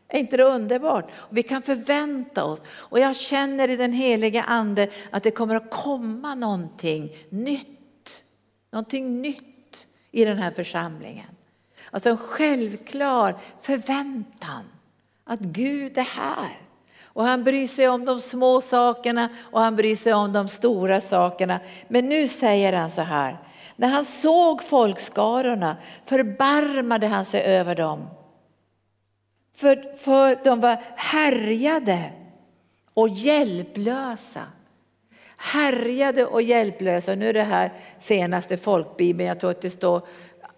[0.08, 1.10] Är inte det underbart?
[1.14, 2.60] Och vi kan förvänta oss.
[2.68, 8.24] Och jag känner i den heliga ande att det kommer att komma någonting nytt.
[8.72, 11.26] Någonting nytt i den här församlingen.
[11.92, 14.64] Alltså en självklar förväntan
[15.24, 16.60] att Gud är här.
[17.04, 21.02] Och han bryr sig om de små sakerna och han bryr sig om de stora
[21.02, 21.60] sakerna.
[21.88, 23.38] Men nu säger han så här,
[23.76, 28.08] när han såg folkskarorna förbarmade han sig över dem.
[29.58, 32.12] För, för de var härjade
[32.94, 34.46] och hjälplösa.
[35.38, 37.16] Härjade och hjälplösa.
[37.16, 40.08] Nu är det här senaste folkbibeln, jag tror att det står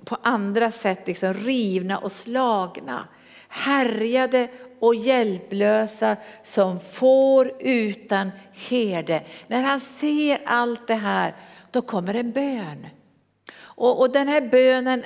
[0.05, 3.07] på andra sätt, liksom rivna och slagna.
[3.49, 4.47] Härjade
[4.79, 8.31] och hjälplösa som får utan
[8.69, 9.23] herde.
[9.47, 11.35] När han ser allt det här,
[11.71, 12.87] då kommer en bön.
[13.75, 15.03] Och, och den här bönen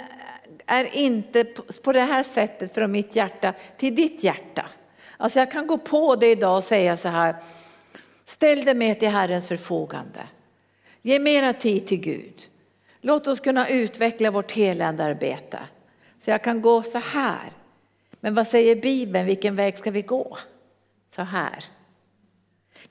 [0.66, 1.44] är inte
[1.84, 4.70] på det här sättet från mitt hjärta till ditt hjärta.
[5.18, 7.36] Alltså jag kan gå på det idag och säga så här,
[8.26, 10.20] ställ dig med till Herrens förfogande.
[11.02, 12.42] Ge mera tid till Gud.
[13.02, 15.60] Låt oss kunna utveckla vårt heländararbete.
[16.22, 17.52] Så jag kan gå så här.
[18.20, 20.38] Men vad säger Bibeln, vilken väg ska vi gå?
[21.16, 21.66] Så här.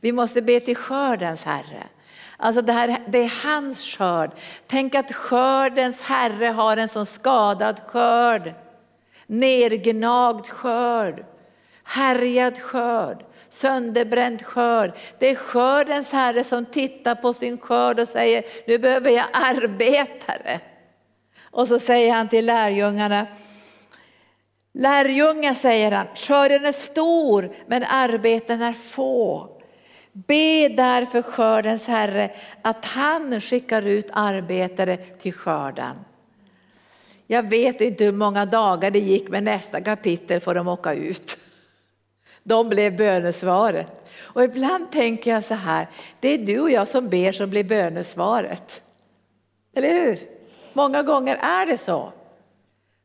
[0.00, 1.86] Vi måste be till skördens Herre.
[2.40, 4.30] Alltså det, här, det är hans skörd.
[4.66, 8.54] Tänk att skördens Herre har en sån skadad skörd.
[9.26, 11.24] Nergnagd skörd.
[11.84, 13.24] Härjad skörd.
[13.50, 14.92] Sönderbränd skörd.
[15.18, 20.60] Det är skördens Herre som tittar på sin skörd och säger, nu behöver jag arbetare.
[21.50, 23.26] Och så säger han till lärjungarna,
[24.74, 29.57] Lärjungar säger han, skörden är stor men arbeten är få.
[30.26, 32.30] Be därför skördens Herre
[32.62, 35.96] att han skickar ut arbetare till skörden.
[37.26, 41.36] Jag vet inte hur många dagar det gick men nästa kapitel får de åka ut.
[42.42, 43.86] De blev bönesvaret.
[44.20, 45.86] Och ibland tänker jag så här,
[46.20, 48.82] det är du och jag som ber som blir bönesvaret.
[49.74, 50.18] Eller hur?
[50.72, 52.12] Många gånger är det så.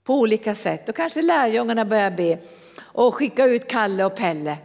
[0.03, 0.85] På olika sätt.
[0.85, 2.37] Då kanske lärjungarna börjar be
[2.79, 4.57] och skicka ut Kalle och Pelle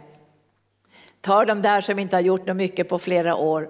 [1.21, 3.69] tar de där som inte har gjort något mycket på flera år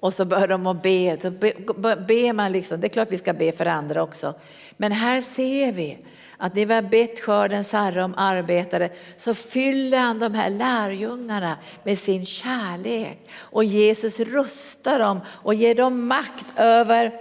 [0.00, 1.18] och så börjar de att be.
[1.22, 4.34] Så ber man liksom, det är klart vi ska be för andra också.
[4.76, 5.98] Men här ser vi
[6.36, 11.56] att när vi har bett skördens Herre om arbetare så fyller han de här lärjungarna
[11.82, 13.30] med sin kärlek.
[13.38, 17.12] Och Jesus rustar dem och ger dem makt över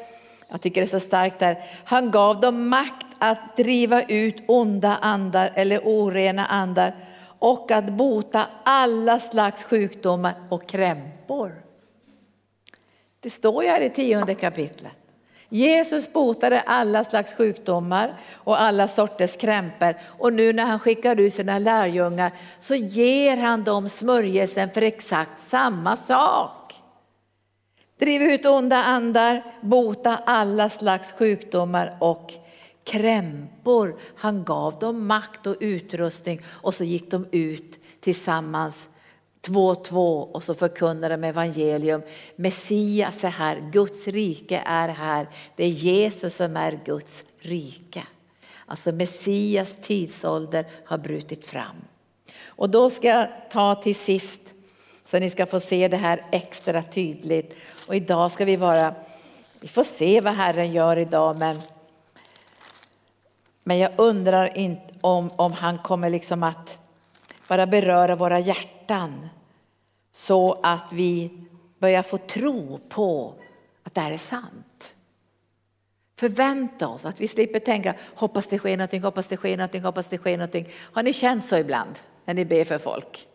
[0.50, 1.58] Jag tycker det är så starkt där.
[1.84, 6.96] Han gav dem makt att driva ut onda andar eller orena andar
[7.40, 11.64] och att bota alla slags sjukdomar och krämpor.
[13.20, 14.94] Det står ju här i tionde kapitlet.
[15.50, 19.96] Jesus botade alla slags sjukdomar och alla sorters krämpor.
[20.04, 25.40] Och nu när han skickar ut sina lärjungar så ger han dem smörjelsen för exakt
[25.50, 26.76] samma sak.
[28.00, 32.34] Driv ut onda andar, bota alla slags sjukdomar och
[32.90, 34.00] krämpor.
[34.16, 38.90] Han gav dem makt och utrustning och så gick de ut tillsammans
[39.42, 42.02] två och två och så förkunnade de evangelium.
[42.36, 45.28] Messias är här, Guds rike är här.
[45.56, 48.04] Det är Jesus som är Guds rike.
[48.66, 51.76] Alltså Messias tidsålder har brutit fram.
[52.46, 54.42] Och då ska jag ta till sist
[55.06, 57.56] så ni ska få se det här extra tydligt.
[57.88, 58.96] Och idag ska vi vara,
[59.60, 61.56] vi får se vad Herren gör idag men,
[63.64, 66.78] men jag undrar inte om, om han kommer liksom att
[67.48, 69.30] bara beröra våra hjärtan
[70.12, 71.32] så att vi
[71.80, 73.34] börjar få tro på
[73.84, 74.96] att det här är sant.
[76.20, 80.08] Förvänta oss att vi slipper tänka hoppas det sker någonting, hoppas det sker någonting, hoppas
[80.08, 80.68] det sker någonting.
[80.76, 81.96] Har ni känt så ibland
[82.26, 83.28] när ni ber för folk?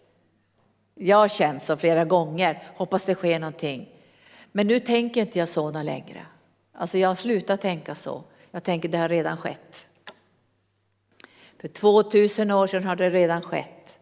[0.95, 3.89] Jag har känt så flera gånger, hoppas det sker någonting.
[4.53, 6.27] Men nu tänker inte jag så längre.
[6.73, 8.25] Alltså jag har slutat tänka så.
[8.51, 9.87] Jag tänker det har redan skett.
[11.65, 13.99] För 2000 år sedan har det redan skett.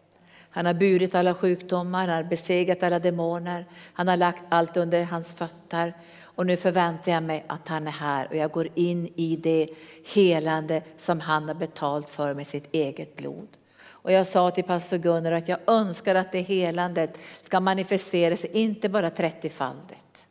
[0.49, 5.03] Han har burit alla sjukdomar, han har besegrat alla demoner, han har lagt allt under
[5.03, 5.93] hans fötter.
[6.21, 9.69] Och nu förväntar jag mig att han är här och jag går in i det
[10.13, 13.47] helande som han har betalt för med sitt eget blod.
[13.85, 18.49] Och jag sa till pastor Gunnar att jag önskar att det helandet ska manifestera sig
[18.53, 20.25] inte bara 30-faldigt,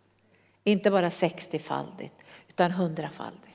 [0.64, 2.14] inte bara 60-faldigt,
[2.48, 3.51] utan 100-faldigt.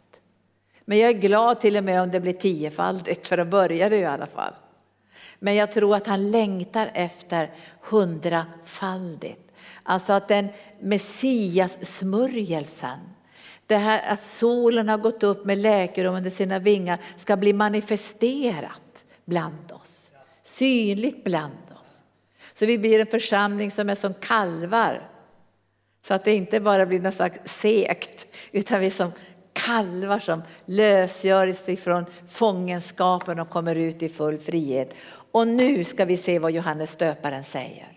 [0.90, 3.98] Men jag är glad till och med om det blir tiofaldigt, för då börjar det
[3.98, 4.54] i alla fall.
[5.40, 9.52] Men jag tror att han längtar efter hundrafaldigt.
[9.84, 10.48] Alltså att den
[10.80, 13.00] Messias smörjelsen,
[13.66, 19.06] det här att solen har gått upp med läkedom under sina vingar ska bli manifesterat
[19.26, 20.12] bland oss.
[20.44, 22.02] Synligt bland oss.
[22.54, 25.10] Så vi blir en församling som är som kalvar.
[26.08, 29.12] Så att det inte bara blir något slags sekt, utan vi som
[29.68, 34.96] kalvar som lösgörs ifrån fångenskapen och kommer ut i full frihet.
[35.32, 37.92] Och nu ska vi se vad Johannes döparen säger.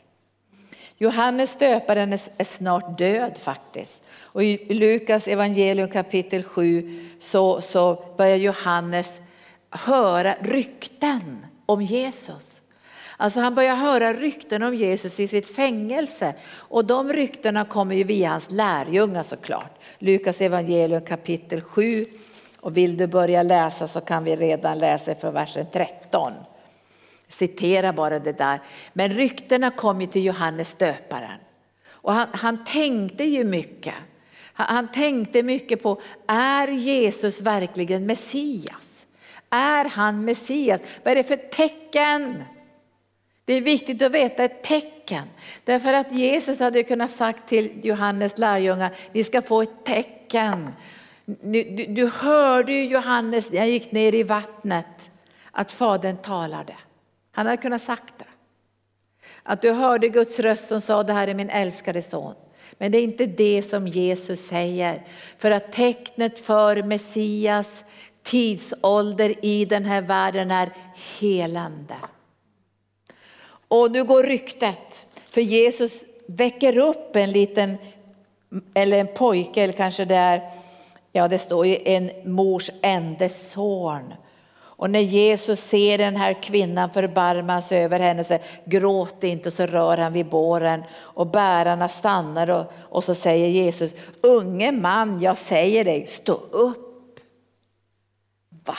[0.99, 4.03] Johannes döparen är snart död faktiskt.
[4.11, 9.21] Och I Lukas evangelium kapitel 7 så, så börjar Johannes
[9.71, 12.60] höra rykten om Jesus.
[13.21, 18.05] Alltså han börjar höra rykten om Jesus i sitt fängelse och de ryktena kommer ju
[18.05, 19.79] via hans lärjungar såklart.
[19.99, 22.05] Lukas evangelium kapitel 7
[22.61, 26.33] och vill du börja läsa så kan vi redan läsa från versen 13.
[27.29, 28.61] Citera bara det där.
[28.93, 31.39] Men ryktena kom ju till Johannes döparen
[31.91, 33.95] och han, han tänkte ju mycket.
[34.53, 39.07] Han, han tänkte mycket på, är Jesus verkligen Messias?
[39.51, 40.81] Är han Messias?
[41.05, 42.45] Vad är det för tecken?
[43.51, 45.25] Det är viktigt att veta ett tecken.
[45.65, 50.73] Därför att Jesus hade kunnat sagt till Johannes lärjungar, ni ska få ett tecken.
[51.25, 55.11] Du, du, du hörde ju Johannes när jag gick ner i vattnet
[55.51, 56.75] att Fadern talade.
[57.33, 58.25] Han hade kunnat sagt det.
[59.43, 62.35] Att du hörde Guds röst som sa det här är min älskade son.
[62.79, 65.07] Men det är inte det som Jesus säger.
[65.39, 67.85] För att tecknet för Messias
[68.23, 70.71] tidsålder i den här världen är
[71.21, 71.97] helande.
[73.71, 75.93] Och nu går ryktet, för Jesus
[76.27, 77.77] väcker upp en liten,
[78.75, 80.51] eller en pojke, eller kanske det är,
[81.13, 84.15] ja det står ju en mors enda son.
[84.53, 89.97] Och när Jesus ser den här kvinnan förbarmas över henne, så gråt inte, så rör
[89.97, 95.85] han vid båren och bärarna stannar och, och så säger Jesus, unge man, jag säger
[95.85, 97.21] dig, stå upp.
[98.65, 98.77] Va?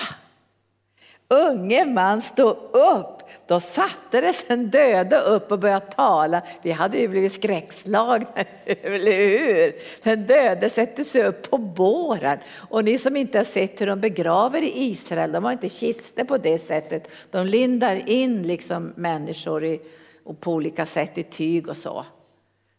[1.28, 3.21] Unge man, stå upp.
[3.52, 6.42] Då satte det den döde upp och började tala.
[6.62, 8.28] Vi hade ju blivit skräckslagna,
[8.66, 9.76] eller hur?
[10.04, 12.38] Den döde sätter sig upp på båren.
[12.56, 16.24] Och ni som inte har sett hur de begraver i Israel, de har inte kister
[16.24, 17.12] på det sättet.
[17.32, 19.82] De lindar in liksom människor i,
[20.24, 22.06] och på olika sätt i tyg och så.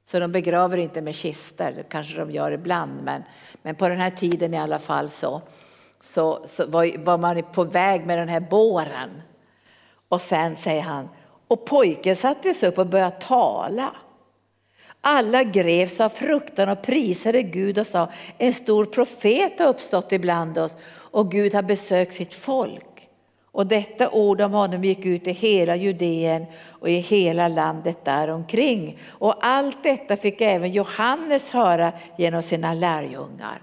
[0.05, 3.23] Så de begraver inte med kister, det kanske de gör ibland, men,
[3.63, 5.43] men på den här tiden i alla fall så,
[6.01, 9.11] så, så var, var man på väg med den här båren
[10.13, 11.09] och sen säger han,
[11.49, 13.93] och pojken sattes upp och började tala.
[15.01, 18.09] Alla greps av fruktan och prisade Gud och sa,
[18.39, 23.09] en stor profet har uppstått ibland oss och Gud har besökt sitt folk.
[23.53, 28.99] Och detta ord om honom gick ut i hela Judeen och i hela landet däromkring.
[29.09, 33.63] Och allt detta fick även Johannes höra genom sina lärjungar.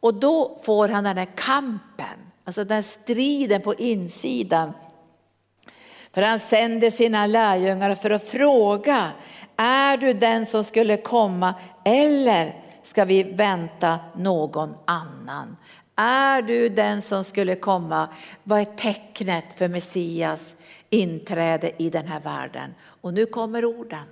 [0.00, 4.72] Och då får han den här kampen, alltså den striden på insidan.
[6.14, 9.12] För han sände sina lärjungar för att fråga,
[9.56, 11.54] är du den som skulle komma
[11.84, 15.56] eller ska vi vänta någon annan?
[15.96, 18.08] Är du den som skulle komma?
[18.42, 20.54] Vad är tecknet för Messias
[20.90, 22.74] inträde i den här världen?
[22.84, 24.04] Och nu kommer orden.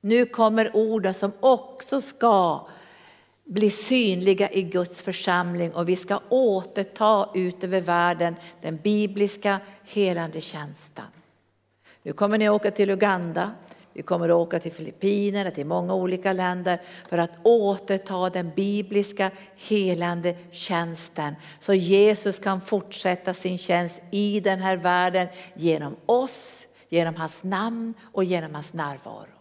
[0.00, 2.66] Nu kommer orden som också ska
[3.44, 10.40] bli synliga i Guds församling och vi ska återta ut över världen den bibliska helande
[10.40, 11.04] tjänsten.
[12.06, 13.50] Nu kommer ni åka till Uganda,
[13.92, 19.30] vi kommer att åka till Filippinerna, till många olika länder för att återta den bibliska
[19.68, 21.34] helande tjänsten.
[21.60, 27.94] Så Jesus kan fortsätta sin tjänst i den här världen genom oss, genom hans namn
[28.12, 29.34] och genom hans närvaro.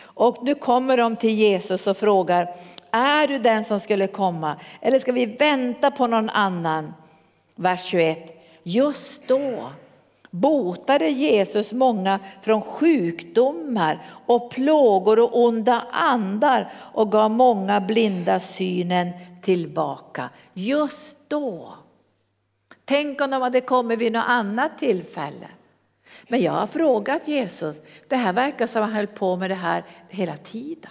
[0.00, 2.54] Och nu kommer de till Jesus och frågar,
[2.90, 4.60] är du den som skulle komma?
[4.80, 6.94] Eller ska vi vänta på någon annan?
[7.54, 8.18] Vers 21.
[8.62, 9.70] Just då
[10.30, 19.10] botade Jesus många från sjukdomar och plågor och onda andar och gav många blinda synen
[19.42, 20.30] tillbaka.
[20.52, 21.74] Just då.
[22.84, 25.48] Tänk om de hade kommit vid något annat tillfälle.
[26.28, 27.76] Men jag har frågat Jesus,
[28.08, 30.90] det här verkar som han höll på med det här hela tiden.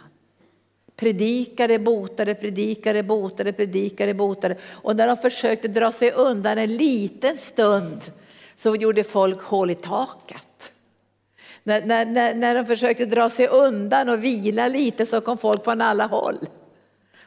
[0.95, 4.55] Predikare, botade, predikare, botade, predikare, botade.
[4.71, 8.11] Och när de försökte dra sig undan en liten stund
[8.59, 10.71] så gjorde folk hål i taket.
[11.63, 15.81] När, när, när de försökte dra sig undan och vila lite så kom folk från
[15.81, 16.39] alla håll.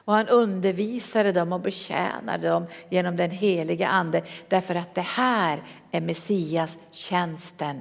[0.04, 4.22] Och han undervisade dem och betjänade dem genom den heliga ande.
[4.48, 7.80] Därför att det här är Messias tjänsten.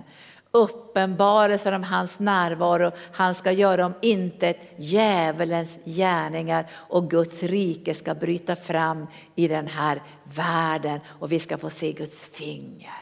[0.52, 2.92] Uppenbarelsen om hans närvaro.
[3.14, 9.68] Han ska göra om intet djävulens gärningar och Guds rike ska bryta fram i den
[9.68, 13.01] här världen och vi ska få se Guds finger.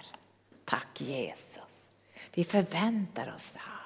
[0.69, 1.89] Tack Jesus.
[2.33, 3.79] Vi förväntar oss det här.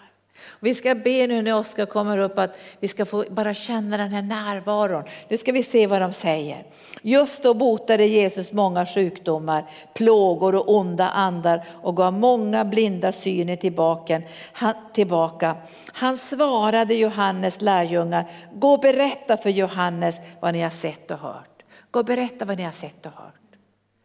[0.59, 4.11] Vi ska be nu när Oskar kommer upp att vi ska få bara känna den
[4.11, 5.03] här närvaron.
[5.29, 6.65] Nu ska vi se vad de säger.
[7.01, 13.55] Just då botade Jesus många sjukdomar, plågor och onda andar och gav många blinda syner
[13.55, 14.21] tillbaka.
[14.53, 15.55] Han, tillbaka.
[15.93, 21.63] Han svarade Johannes lärjungar, gå och berätta för Johannes vad ni har sett och hört.
[21.91, 23.42] Gå och berätta vad ni har sett och hört.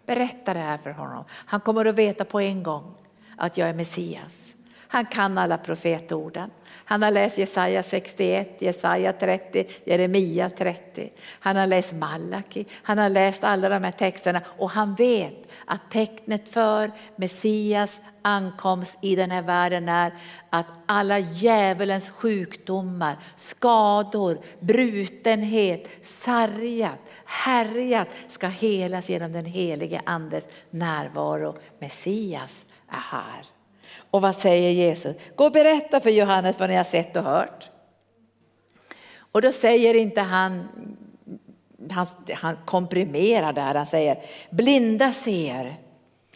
[0.09, 1.25] Berätta det här för honom.
[1.31, 2.95] Han kommer att veta på en gång
[3.37, 4.55] att jag är Messias.
[4.89, 6.51] Han kan alla profetorden.
[6.85, 11.11] Han har läst Jesaja 61, Jesaja 30, Jeremia 30.
[11.41, 15.91] Han har läst Malaki, han har läst alla de här texterna och han vet att
[15.91, 20.15] tecknet för Messias ankomst i den här världen är
[20.51, 31.57] att alla djävulens sjukdomar, skador, brutenhet, sargat, härjat ska helas genom den helige Andes närvaro.
[31.79, 33.58] Messias är här.
[34.19, 35.17] Och vad säger Jesus?
[35.37, 37.71] Gå och berätta för Johannes vad ni har sett och hört.
[39.33, 40.69] Och då säger inte han,
[41.91, 44.19] han, han komprimerar där, han säger
[44.51, 45.77] blinda ser,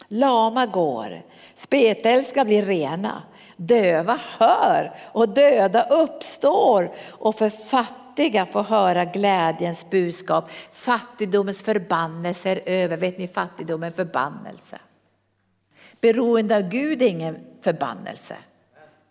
[0.07, 1.21] lama går,
[1.53, 3.23] spetälska blir rena,
[3.57, 10.51] döva hör och döda uppstår och för fattiga får höra glädjens budskap.
[10.71, 12.97] Fattigdomens förbannelse är över.
[12.97, 14.79] Vet ni fattigdom är förbannelse?
[16.03, 18.35] Beroende av Gud är ingen förbannelse.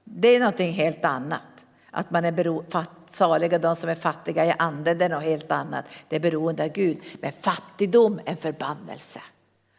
[0.04, 1.42] Det är någonting helt annat.
[1.90, 2.64] Att man är bero,
[3.12, 5.84] saliga de som är fattiga i anden, det är något helt annat.
[6.08, 6.98] Det är beroende av Gud.
[7.20, 9.20] Men fattigdom är en förbannelse.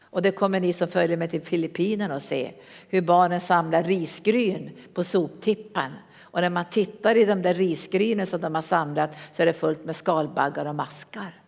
[0.04, 2.52] Och det kommer ni som följer med till Filippinerna att se.
[2.90, 5.92] Hur barnen samlar risgryn på soptippen.
[6.22, 9.54] Och när man tittar i de där risgrynen som de har samlat så är det
[9.54, 11.42] fullt med skalbaggar och maskar.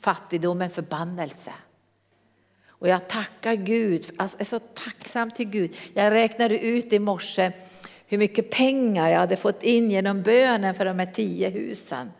[0.00, 1.52] Fattigdom är en förbannelse.
[2.80, 5.76] Och jag tackar Gud, alltså jag är så tacksam till Gud.
[5.94, 7.52] Jag räknade ut i morse
[8.06, 12.12] hur mycket pengar jag hade fått in genom bönen för de här tio husen.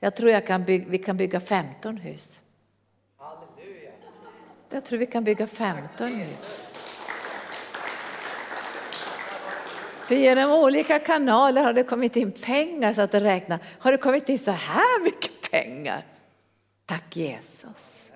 [0.00, 2.40] Jag tror jag kan bygga, vi kan bygga 15 hus.
[3.18, 3.90] Halleluja.
[4.70, 6.36] Jag tror vi kan bygga 15 hus.
[10.02, 13.58] För genom olika kanaler har det kommit in pengar så att det räknar.
[13.78, 16.02] Har det kommit in så här mycket pengar?
[16.86, 18.10] Tack Jesus.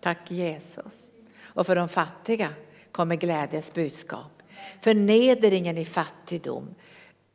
[0.00, 1.05] Tack Jesus
[1.56, 2.48] och för de fattiga
[2.92, 4.42] kommer glädjens budskap.
[4.80, 6.74] Förnedringen i fattigdom.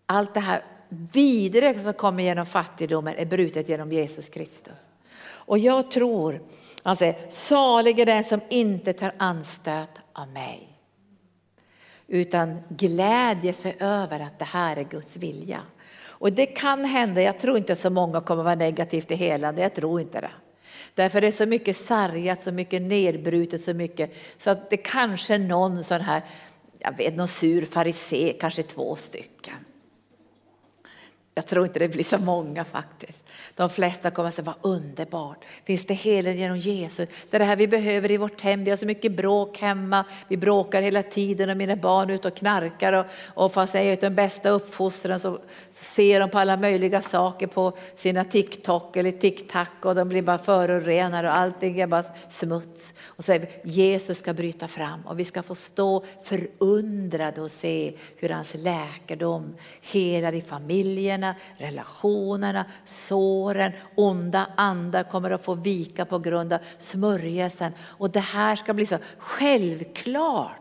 [0.06, 0.66] Allt det här
[1.14, 4.80] vidare som kommer genom fattigdomen är brutet genom Jesus Kristus.
[5.24, 6.42] Och jag tror,
[6.84, 10.68] han säger, salig är den som inte tar anstöt av mig.
[12.08, 15.62] Utan glädjer sig över att det här är Guds vilja.
[16.04, 19.74] Och det kan hända, jag tror inte så många kommer vara negativt till helande, jag
[19.74, 20.32] tror inte det.
[20.96, 25.34] Därför det är så mycket sargat, så mycket nedbrutet, så mycket så att det kanske
[25.34, 26.22] är någon sån här,
[26.80, 29.56] jag vet någon sur farisé, kanske två stycken.
[31.34, 33.24] Jag tror inte det blir så många faktiskt.
[33.56, 35.46] De flesta kommer att säga, vad underbart.
[35.66, 37.10] Finns det helen genom Jesus?
[37.30, 38.64] Det är det här vi behöver i vårt hem.
[38.64, 40.06] Vi har så mycket bråk hemma.
[40.28, 42.94] Vi bråkar hela tiden och mina barn är ute och knarkar.
[42.94, 45.40] Och, och fast jag är den bästa uppfostran så
[45.72, 50.38] ser de på alla möjliga saker på sina TikTok eller TikTok och de blir bara
[50.38, 52.94] förorenade och allting är bara smuts.
[53.06, 58.30] Och så Jesus ska bryta fram och vi ska få stå förundrade och se hur
[58.30, 66.54] hans läkedom helar i familjerna, relationerna, såren, onda andar kommer att få vika på grund
[66.54, 67.74] av smörjelsen.
[67.82, 70.61] Och det här ska bli så självklart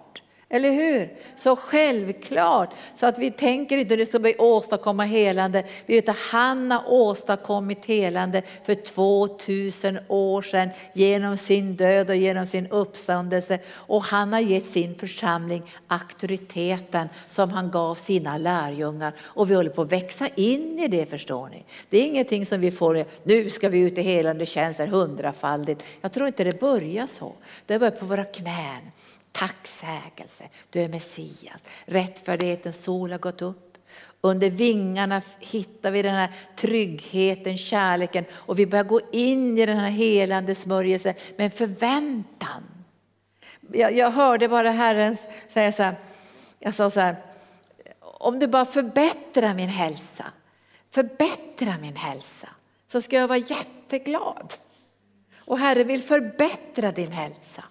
[0.52, 1.08] eller hur?
[1.36, 2.70] Så självklart.
[2.94, 5.64] Så att vi tänker inte att det ska bli åstadkomma helande.
[5.86, 12.16] Vi vet att han har åstadkommit helande för 2000 år sedan genom sin död och
[12.16, 13.58] genom sin uppståndelse.
[13.72, 19.12] Och han har gett sin församling auktoriteten som han gav sina lärjungar.
[19.20, 21.64] Och vi håller på att växa in i det förstår ni.
[21.90, 25.84] Det är ingenting som vi får, nu ska vi ut i helande tjänster hundrafaldigt.
[26.00, 27.32] Jag tror inte det börjar så.
[27.66, 28.90] Det börjar på våra knän
[29.32, 30.48] tacksägelse.
[30.70, 31.60] Du är Messias.
[31.84, 33.66] Rättfärdighetens sol har gått upp.
[34.20, 39.78] Under vingarna hittar vi den här tryggheten, kärleken och vi börjar gå in i den
[39.78, 42.62] här helande smörjelsen med en förväntan.
[43.72, 45.16] Jag, jag hörde bara Herren
[45.48, 45.96] säga så här,
[46.58, 47.16] jag sa så här,
[48.00, 50.32] om du bara förbättrar min hälsa,
[50.90, 52.48] förbättra min hälsa,
[52.92, 54.54] så ska jag vara jätteglad.
[55.36, 57.64] Och Herren vill förbättra din hälsa.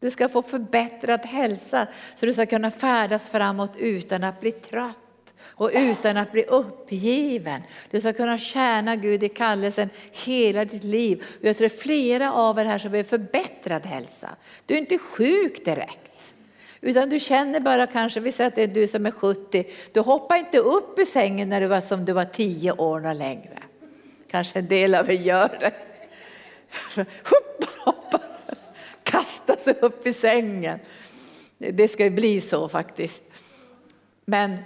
[0.00, 1.86] Du ska få förbättrad hälsa
[2.16, 7.62] så du ska kunna färdas framåt utan att bli trött och utan att bli uppgiven.
[7.90, 11.24] Du ska kunna tjäna Gud i kallelsen hela ditt liv.
[11.40, 14.30] Jag tror flera av er här som behöver förbättrad hälsa.
[14.66, 16.32] Du är inte sjuk direkt.
[16.80, 20.00] Utan du känner bara kanske, vi säger att det är du som är 70, du
[20.00, 23.58] hoppar inte upp i sängen när du var som du var 10 år och längre.
[24.30, 25.72] Kanske en del av er gör det.
[27.84, 28.20] Hoppa,
[29.06, 30.78] kasta sig upp i sängen.
[31.58, 33.22] Det ska ju bli så faktiskt.
[34.24, 34.56] Men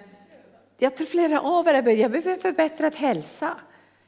[0.78, 3.57] jag tror flera av er jag behöver förbättrad hälsa.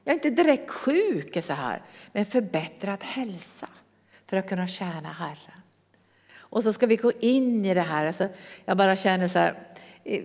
[0.05, 3.69] Jag är inte direkt sjuk så här, men förbättrad hälsa
[4.27, 5.63] för att kunna tjäna Herren.
[6.37, 8.07] Och så ska vi gå in i det här.
[8.07, 8.29] Alltså,
[8.65, 9.69] jag bara känner så här,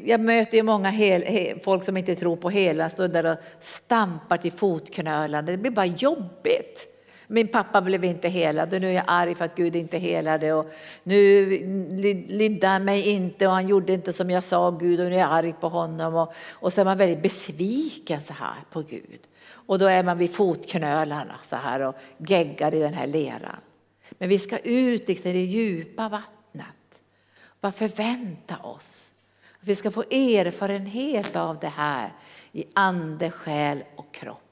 [0.06, 3.38] jag möter ju många hel, hel, folk som inte tror på hela, står där och
[3.60, 5.42] stampar till fotknölarna.
[5.42, 6.97] Det blir bara jobbigt.
[7.28, 10.54] Min pappa blev inte helad och nu är jag arg för att Gud inte helade.
[10.54, 10.72] Och
[11.04, 11.46] nu
[12.28, 15.20] lydde han mig inte och han gjorde inte som jag sa Gud och nu är
[15.20, 16.16] jag arg på honom.
[16.16, 19.20] Och, och så är man väldigt besviken så här på Gud.
[19.50, 23.60] Och då är man vid fotknölarna så här och geggar i den här leran.
[24.18, 27.02] Men vi ska ut liksom i det djupa vattnet.
[27.62, 29.08] Bara förvänta oss.
[29.60, 32.14] Vi ska få erfarenhet av det här
[32.52, 34.47] i ande, själ och kropp.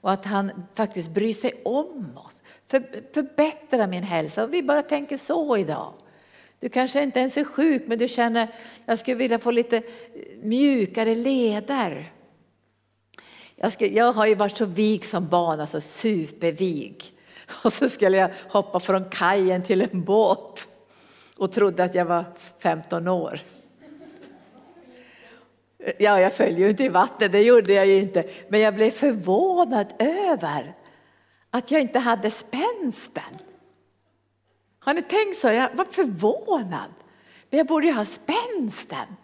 [0.00, 2.42] Och att han faktiskt bryr sig om oss.
[2.68, 4.44] För, förbättra min hälsa.
[4.44, 5.92] Och vi bara tänker så idag.
[6.60, 8.48] Du kanske inte ens är sjuk men du känner
[8.86, 9.82] jag skulle vilja få lite
[10.42, 12.12] mjukare leder.
[13.56, 17.04] Jag, ska, jag har ju varit så vig som barn, alltså supervig.
[17.64, 20.68] Och så skulle jag hoppa från kajen till en båt
[21.36, 22.24] och trodde att jag var
[22.58, 23.40] 15 år.
[25.98, 28.24] Ja, jag föll ju inte i vattnet, det gjorde jag ju inte.
[28.48, 30.74] Men jag blev förvånad över
[31.50, 33.38] att jag inte hade spänsten.
[34.84, 35.46] Har ni tänkt så?
[35.46, 36.90] Jag var förvånad.
[37.50, 39.16] Men jag borde ju ha spänsten.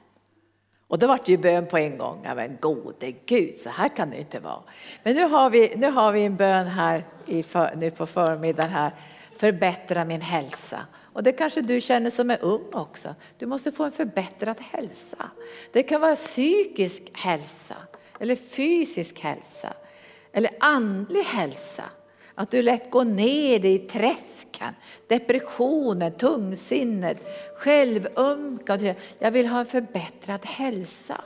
[0.89, 2.21] Och då var det ju bön på en gång.
[2.25, 4.63] Ja, men gode Gud, så här kan det inte vara.
[5.03, 8.71] Men nu har vi, nu har vi en bön här i för, nu på förmiddagen
[8.71, 8.91] här.
[9.37, 10.87] Förbättra min hälsa.
[11.17, 13.15] Och det kanske du känner som är ung också.
[13.39, 15.31] Du måste få en förbättrad hälsa.
[15.73, 17.77] Det kan vara psykisk hälsa
[18.21, 19.73] eller fysisk hälsa
[20.33, 21.85] eller andlig hälsa.
[22.35, 24.75] Att du lätt går ner i träsken,
[25.09, 27.19] depressionen, tungsinnet,
[27.57, 28.95] självömkan.
[29.19, 31.21] Jag vill ha en förbättrad hälsa.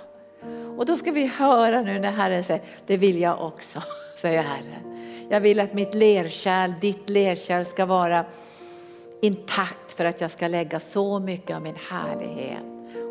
[0.77, 3.83] Och då ska vi höra nu när Herren säger, det vill jag också,
[4.21, 4.97] säger Herren.
[5.31, 8.25] Jag vill att mitt lerkärl, ditt lerkärl ska vara
[9.23, 12.65] intakt för att jag ska lägga så mycket av min härlighet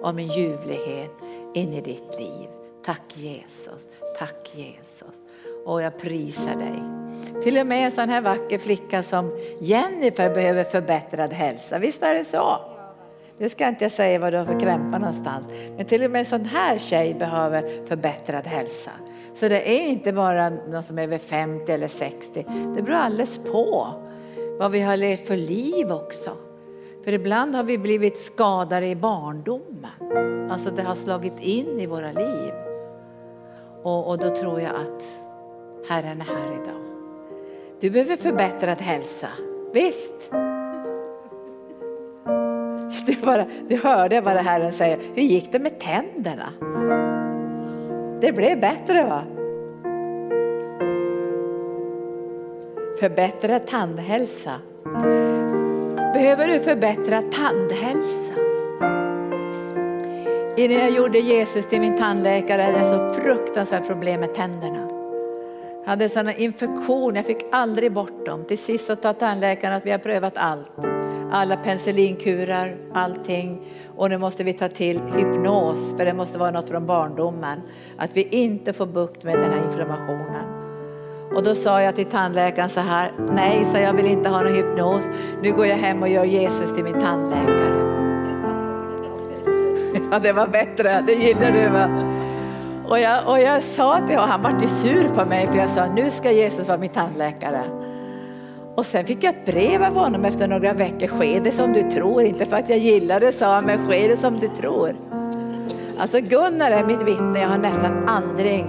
[0.04, 1.12] och min ljuvlighet
[1.54, 2.50] in i ditt liv.
[2.86, 3.88] Tack Jesus,
[4.20, 5.16] tack Jesus.
[5.66, 6.84] Och jag prisar dig.
[7.44, 11.80] Till och med en sån här vacker flicka som Jennifer behöver förbättrad hälsa.
[11.80, 12.60] Visst är det så?
[13.38, 15.46] Nu ska inte jag säga vad du har för krämpar någonstans.
[15.78, 18.92] Men till och med en sån här tjej behöver förbättrad hälsa.
[19.34, 22.46] Så det är inte bara någon som är över 50 eller 60.
[22.76, 23.94] Det beror alldeles på
[24.60, 26.38] vad vi har levt för liv också.
[27.04, 30.52] För ibland har vi blivit skadade i barndomen.
[30.52, 32.54] Alltså det har slagit in i våra liv.
[33.84, 35.04] Och, och då tror jag att
[35.90, 36.82] Herren är här idag.
[37.80, 39.30] Du behöver förbättrad hälsa.
[39.74, 40.32] Visst.
[43.06, 45.00] Du, bara, du hörde vad Herren säger.
[45.16, 46.54] Hur gick det med tänderna?
[48.22, 49.39] Det blev bättre va?
[53.00, 54.60] Förbättra tandhälsa.
[56.14, 58.34] Behöver du förbättra tandhälsa?
[60.58, 64.90] Innan jag gjorde Jesus till min tandläkare hade jag så fruktansvärt problem med tänderna.
[65.84, 68.46] Jag hade sådana infektioner, jag fick aldrig bort dem.
[68.46, 70.72] Till sist så sa tandläkaren att vi har prövat allt.
[71.32, 73.62] Alla penicillinkurar, allting.
[73.96, 77.62] Och nu måste vi ta till hypnos, för det måste vara något från barndomen.
[77.98, 80.59] Att vi inte får bukt med den här inflammationen.
[81.36, 84.54] Och då sa jag till tandläkaren så här, nej, så jag vill inte ha någon
[84.54, 85.04] hypnos.
[85.42, 87.80] Nu går jag hem och gör Jesus till min tandläkare.
[90.12, 91.90] Ja, det var bättre, det gillar du va?
[92.90, 95.86] Och jag, och jag sa till honom, han vart sur på mig för jag sa
[95.86, 97.62] nu ska Jesus vara min tandläkare.
[98.76, 101.08] Och sen fick jag ett brev av honom efter några veckor.
[101.08, 104.08] Ske det som du tror, inte för att jag gillar det sa han, men ske
[104.08, 104.96] det som du tror.
[105.98, 108.66] Alltså Gunnar är mitt vittne, jag har nästan aldrig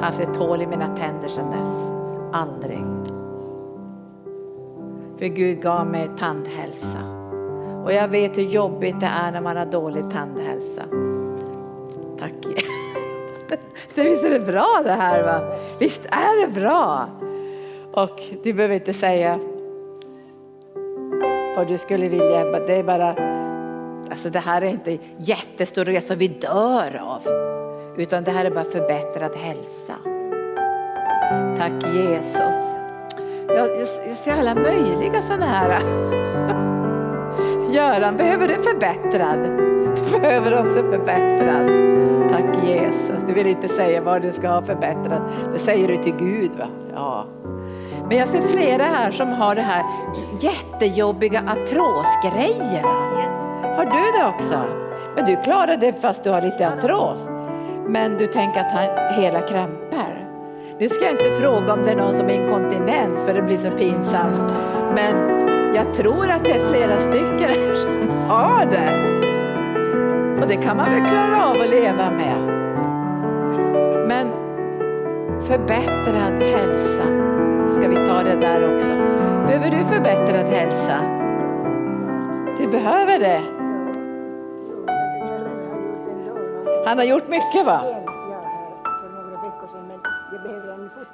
[0.00, 2.03] haft ett hål i mina tänder sedan dess.
[2.34, 2.84] Aldrig.
[5.18, 6.98] För Gud gav mig tandhälsa.
[7.84, 10.82] Och jag vet hur jobbigt det är när man har dålig tandhälsa.
[12.18, 12.32] Tack.
[13.94, 15.40] Visst är det bra det här va?
[15.78, 17.08] Visst är det bra?
[17.92, 19.38] Och du behöver inte säga
[21.56, 22.44] vad du skulle vilja.
[22.44, 23.08] Det är bara,
[24.10, 27.22] alltså det här är inte jättestor resa vi dör av.
[27.96, 29.94] Utan det här är bara förbättrad hälsa.
[31.58, 32.74] Tack Jesus.
[33.48, 33.88] Jag,
[34.24, 35.68] ser alla möjliga sådana här.
[37.72, 39.40] Göran, behöver du förbättrad?
[40.12, 41.70] Du behöver också förbättrad.
[42.30, 43.24] Tack Jesus.
[43.26, 45.22] Du vill inte säga vad du ska ha förbättrad.
[45.52, 46.50] Det säger du till Gud.
[46.58, 46.66] Va?
[46.94, 47.26] Ja.
[48.08, 49.84] Men jag ser flera här som har det här
[50.40, 52.88] jättejobbiga artrosgrejerna.
[53.76, 54.64] Har du det också?
[55.16, 57.18] Men du klarar det fast du har lite artros.
[57.86, 60.23] Men du tänker att han hela krämpar.
[60.78, 63.56] Nu ska jag inte fråga om det är någon som är inkontinens för det blir
[63.56, 64.52] så pinsamt.
[64.94, 65.14] Men
[65.74, 69.14] jag tror att det är flera stycken som har det.
[70.42, 72.36] Och det kan man väl klara av att leva med.
[74.08, 74.32] Men
[75.42, 77.04] förbättrad hälsa
[77.68, 78.90] ska vi ta det där också.
[79.46, 80.96] Behöver du förbättrad hälsa?
[82.58, 83.40] Du behöver det.
[86.86, 88.03] Han har gjort mycket va?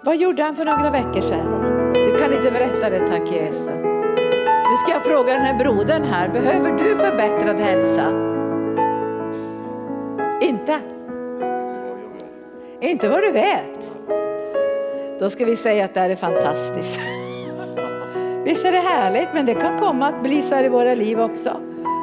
[0.02, 1.92] Vad gjorde han för några veckor sedan?
[1.94, 3.66] Du kan inte berätta det tack Jesus.
[4.70, 8.10] Nu ska jag fråga den här brodern här, behöver du förbättrad hälsa?
[10.40, 10.78] Inte?
[12.80, 13.96] Inte vad du vet.
[15.18, 17.00] Då ska vi säga att det här är fantastiskt.
[18.44, 21.20] Visst är det härligt, men det kan komma att bli så här i våra liv
[21.20, 21.60] också.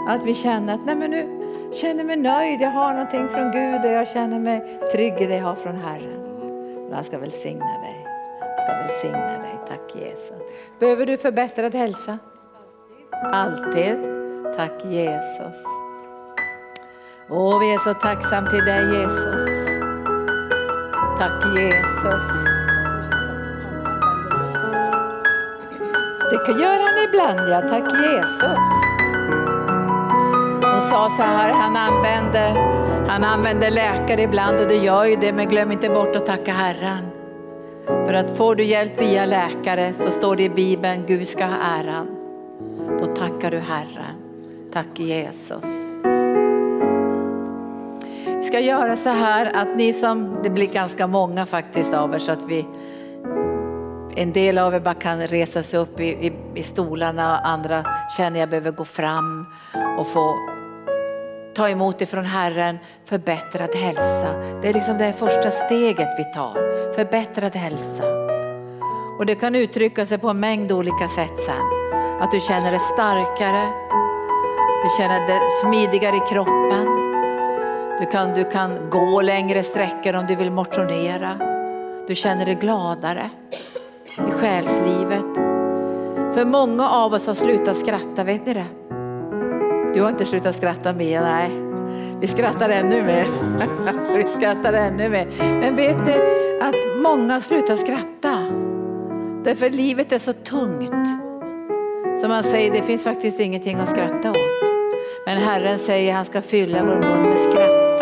[0.07, 1.26] Att vi känner att nej men nu
[1.74, 5.36] känner mig nöjd, jag har någonting från Gud och jag känner mig trygg i det
[5.36, 6.27] jag har från Herren.
[6.90, 8.06] Och han ska välsigna dig.
[8.64, 9.60] ska välsigna dig.
[9.68, 10.68] Tack Jesus.
[10.80, 12.18] Behöver du förbättrad hälsa?
[13.34, 13.98] Alltid.
[14.58, 15.64] Tack Jesus.
[17.30, 19.68] Åh, vi är så tacksamma till dig Jesus.
[21.18, 22.24] Tack Jesus.
[26.32, 27.62] Det kan göra han ibland, ja.
[27.62, 28.68] Tack Jesus.
[30.72, 32.54] Hon sa så här, han använder,
[33.08, 36.53] han använder läkare ibland och det gör ju det, men glöm inte bort att tacka
[36.53, 37.05] Herren.
[37.86, 41.58] För att får du hjälp via läkare så står det i Bibeln, Gud ska ha
[41.58, 42.08] äran.
[42.99, 44.16] Då tackar du Herren.
[44.74, 45.64] Tack Jesus.
[48.26, 52.20] Vi ska göra så här att ni som, det blir ganska många faktiskt av er
[52.20, 52.66] så att vi
[54.16, 57.86] en del av er bara kan resa sig upp i, i, i stolarna, andra
[58.18, 59.45] känner jag behöver gå fram
[59.97, 60.36] och få
[61.58, 64.60] ta emot ifrån Herren förbättrad hälsa.
[64.62, 66.53] Det är liksom det första steget vi tar,
[66.95, 68.03] förbättrad hälsa.
[69.20, 71.68] Och det kan uttrycka sig på en mängd olika sätt sen.
[72.20, 73.62] Att du känner dig starkare,
[74.84, 76.86] du känner dig smidigare i kroppen.
[77.99, 81.38] Du kan, du kan gå längre sträckor om du vill motionera.
[82.08, 83.30] Du känner dig gladare
[84.18, 85.36] i själslivet.
[86.34, 88.97] För många av oss har slutat skratta, vet ni det?
[89.94, 91.52] Du har inte slutat skratta mer, nej.
[92.22, 93.28] Vi skrattar ännu mer.
[94.16, 95.28] Vi skrattar ännu mer.
[95.60, 96.14] Men vet du
[96.62, 98.38] att många slutar skratta?
[99.44, 101.08] Därför livet är så tungt.
[102.22, 104.38] Som man säger, det finns faktiskt ingenting att skratta åt.
[105.26, 108.02] Men Herren säger att han ska fylla vår mun med skratt.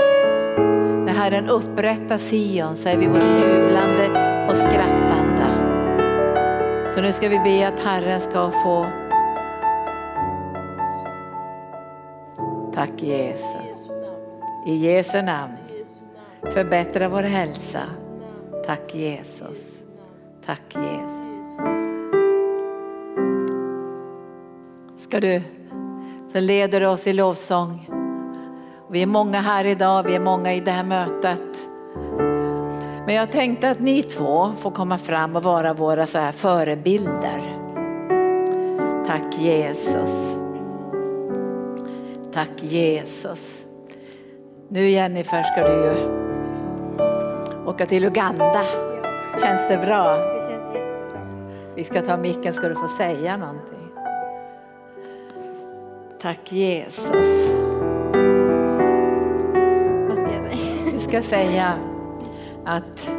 [1.06, 4.08] När Herren upprättar Sion så är vi både jublande
[4.50, 5.26] och skrattande.
[6.92, 8.86] Så nu ska vi be att Herren ska få
[12.76, 13.92] Tack Jesus.
[14.68, 15.54] I Jesu namn.
[16.54, 17.84] Förbättra vår hälsa.
[18.66, 19.78] Tack Jesus.
[20.46, 21.58] Tack Jesus.
[24.98, 25.42] Ska du
[26.36, 27.90] som leder oss i lovsång.
[28.92, 31.70] Vi är många här idag, vi är många i det här mötet.
[33.06, 37.42] Men jag tänkte att ni två får komma fram och vara våra så här förebilder.
[39.08, 40.35] Tack Jesus.
[42.36, 43.66] Tack Jesus.
[44.70, 45.96] Nu Jennifer ska du ju
[47.66, 48.64] åka till Uganda.
[49.42, 50.18] Känns det bra?
[50.18, 51.22] Det känns jättebra.
[51.76, 53.90] Vi ska ta micken ska du få säga någonting.
[56.22, 57.52] Tack Jesus.
[60.08, 60.92] Vad ska jag säga?
[60.94, 61.74] Du ska säga
[62.66, 63.12] att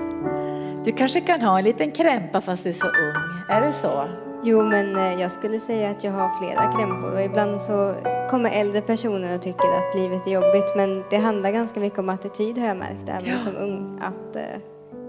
[0.84, 3.42] du kanske kan ha en liten krämpa fast du är så ung.
[3.48, 4.25] Är det så?
[4.42, 7.94] Jo, men eh, jag skulle säga att jag har flera krämpor och ibland så
[8.30, 10.72] kommer äldre personer och tycker att livet är jobbigt.
[10.76, 13.38] Men det handlar ganska mycket om attityd har jag märkt, även Ja.
[13.38, 14.00] som ung.
[14.02, 14.42] Att eh,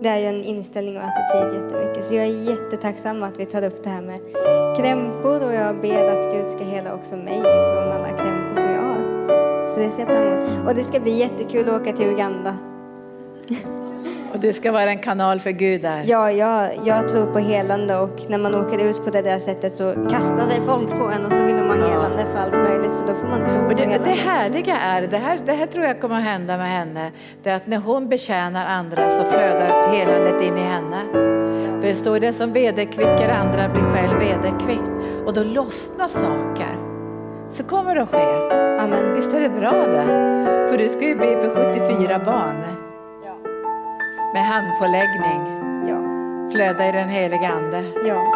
[0.02, 2.04] det är ju en inställning och attityd jättemycket.
[2.06, 4.20] Så jag är jättetacksam att vi tar upp det här med
[4.78, 8.82] krämpor och jag ber att Gud ska hela också mig från alla krämpor som jag
[8.82, 9.68] har.
[9.68, 10.68] Så det ser jag fram emot.
[10.68, 12.58] Och det ska bli jättekul att åka till Uganda.
[14.34, 16.04] Och du ska vara en kanal för Gud där.
[16.06, 19.74] Ja, jag, jag tror på helande och när man åker ut på det där sättet
[19.74, 23.08] så kastar sig folk på en och så vill ha helande för allt möjligt så
[23.08, 24.10] då får man tro Och på det, det helande.
[24.10, 27.12] härliga är, det här, det här tror jag kommer att hända med henne,
[27.44, 30.98] det är att när hon betjänar andra så flödar helandet in i henne.
[31.82, 34.92] För det står det som vederkvickar andra blir själv vederkvickt.
[35.26, 36.78] Och då lossnar saker.
[37.50, 38.56] Så kommer det att ske.
[38.84, 39.16] Amen.
[39.16, 40.06] Visst är det bra det?
[40.70, 42.87] För du ska ju be för 74 barn.
[44.38, 45.42] Med handpåläggning.
[45.90, 45.98] Ja.
[46.52, 47.84] Flöda i den heliga Ande.
[48.06, 48.34] ja.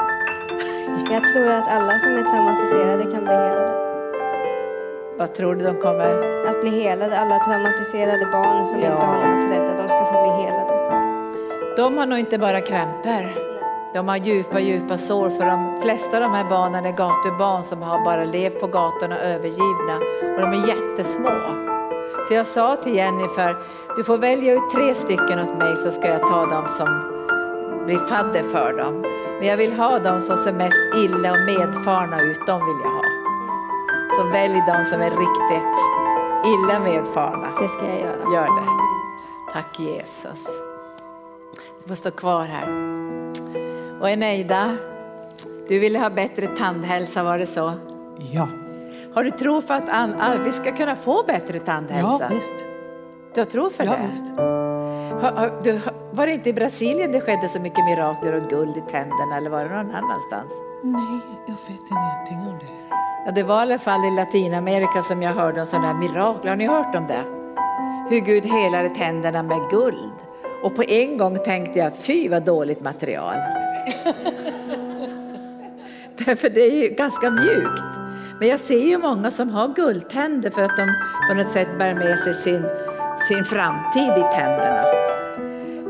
[1.11, 3.73] Jag tror att alla som är traumatiserade kan bli helade.
[5.17, 6.45] Vad tror du de kommer?
[6.49, 8.85] Att bli helade, alla traumatiserade barn som Ja.
[8.85, 10.73] inte har några föräldrar, de ska få bli helade.
[11.77, 13.23] De har nog inte bara krämpor.
[13.93, 17.81] De har djupa, djupa sår för de flesta av de här barnen är gatubarn som
[17.81, 19.95] har bara levt på gatorna övergivna
[20.35, 21.70] och de är jättesmå.
[22.27, 23.57] Så jag sa till Jennifer,
[23.95, 26.87] du får välja ut tre stycken åt mig så ska jag ta dem som
[27.85, 29.01] blir fadder för dem.
[29.39, 32.91] Men jag vill ha dem som ser mest illa och medfarna ut, de vill jag
[32.91, 33.03] ha.
[34.17, 35.77] Så välj de som är riktigt
[36.45, 37.47] illa medfarna.
[37.59, 38.33] Det ska jag göra.
[38.33, 38.67] Gör det.
[39.53, 40.45] Tack Jesus.
[41.83, 42.67] Du får stå kvar här.
[44.01, 44.77] Och Eneida,
[45.67, 47.73] du ville ha bättre tandhälsa, var det så?
[48.17, 48.47] Ja,
[49.13, 52.17] Har du tro för att an- vi ska kunna få bättre tandhälsa?
[52.19, 52.55] ja visst.
[53.33, 54.07] Du har tro för Ja, det?
[54.07, 54.25] visst.
[55.21, 55.79] Har, har, du,
[56.11, 59.49] var det inte i Brasilien det skedde så mycket mirakler och guld i tänderna eller
[59.49, 60.51] var det någon annanstans?
[60.83, 62.95] Nej, jag vet ingenting om det.
[63.25, 66.49] Ja, det var i alla fall i Latinamerika som jag hörde om sådana här mirakel.
[66.49, 67.23] Har ni hört om det?
[68.09, 70.11] Hur Gud helade tänderna med guld.
[70.63, 73.35] Och på en gång tänkte jag, fy vad dåligt material.
[76.25, 78.00] Därför det är ju ganska mjukt.
[78.41, 80.93] Men jag ser ju många som har guldtänder för att de
[81.29, 82.65] på något sätt bär med sig sin,
[83.27, 84.83] sin framtid i tänderna.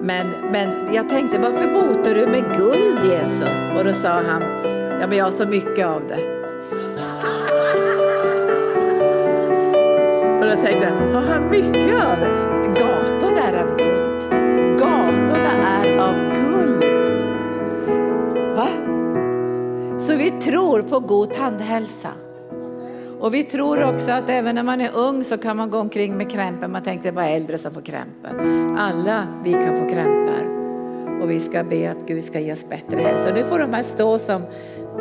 [0.01, 3.71] Men, men jag tänkte, varför botar du med guld Jesus?
[3.77, 4.41] Och då sa han,
[5.01, 6.41] ja men jag har så mycket av det.
[10.39, 12.79] Och då tänkte jag, har han mycket av det?
[12.79, 14.79] Gatorna är av guld.
[14.79, 16.83] Gatorna är av guld.
[18.55, 18.67] Va?
[19.99, 22.09] Så vi tror på god tandhälsa.
[23.21, 26.17] Och vi tror också att även när man är ung så kan man gå omkring
[26.17, 26.67] med krämpor.
[26.67, 28.29] Man tänkte det är bara äldre som får krämpor.
[28.77, 30.51] Alla vi kan få krämpor.
[31.21, 33.33] Och vi ska be att Gud ska ge oss bättre hälsa.
[33.33, 34.41] Nu får de här stå som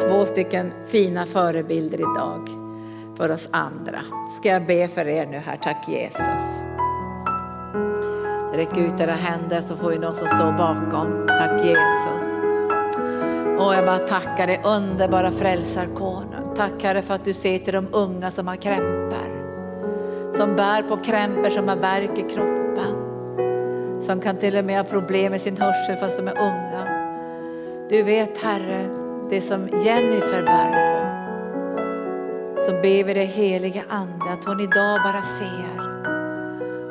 [0.01, 2.49] två stycken fina förebilder idag
[3.17, 4.01] för oss andra.
[4.39, 5.57] Ska jag be för er nu här.
[5.57, 6.63] Tack Jesus.
[8.55, 11.27] Räck ut era händer så får vi någon som står bakom.
[11.27, 12.39] Tack Jesus.
[13.59, 16.40] Och jag bara tackar dig underbara frälsarkonung.
[16.61, 19.31] Tack Herre för att du ser till de unga som har krämpor.
[20.37, 22.95] som bär på krämpor, som har värk i kroppen.
[24.07, 26.85] Som kan till och med ha problem med sin hörsel fast de är unga.
[27.89, 28.81] Du vet Herre,
[29.31, 31.01] det som Jennifer bär på.
[32.63, 35.81] Så ber vi dig helige Ande att hon idag bara ser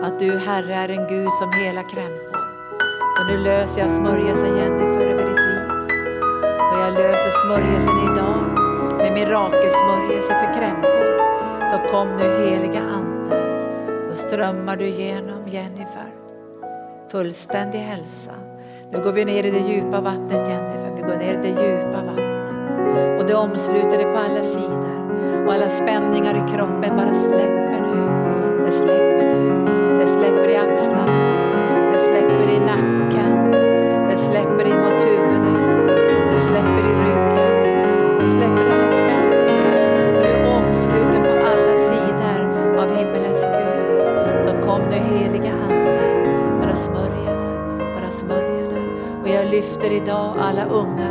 [0.01, 2.39] att du Herre är en Gud som hela krämpor.
[3.17, 5.63] Så nu löser jag smörjelsen Jennifer över ditt liv.
[6.71, 8.18] Och jag löser smörjelsen idag
[9.01, 11.05] med mirakelsmörjelse för krämpor.
[11.71, 13.37] Så kom nu heliga Ande.
[14.09, 16.13] Så strömmar du genom Jennifer.
[17.11, 18.31] Fullständig hälsa.
[18.91, 20.93] Nu går vi ner i det djupa vattnet Jennifer.
[20.95, 23.19] Vi går ner i det djupa vattnet.
[23.19, 25.45] Och det omsluter dig på alla sidor.
[25.45, 28.65] Och alla spänningar i kroppen bara släpper nu.
[28.65, 29.18] Det släpper
[50.03, 51.09] idag alla unga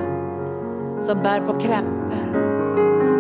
[1.03, 2.49] som bär på krämpor.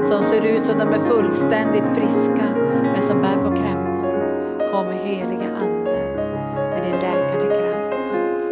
[0.05, 2.47] Som ser ut som de är fullständigt friska
[2.83, 4.73] men som bär på krämpor.
[4.73, 5.99] Kom heliga Ande
[6.71, 8.43] med din läkande kraft.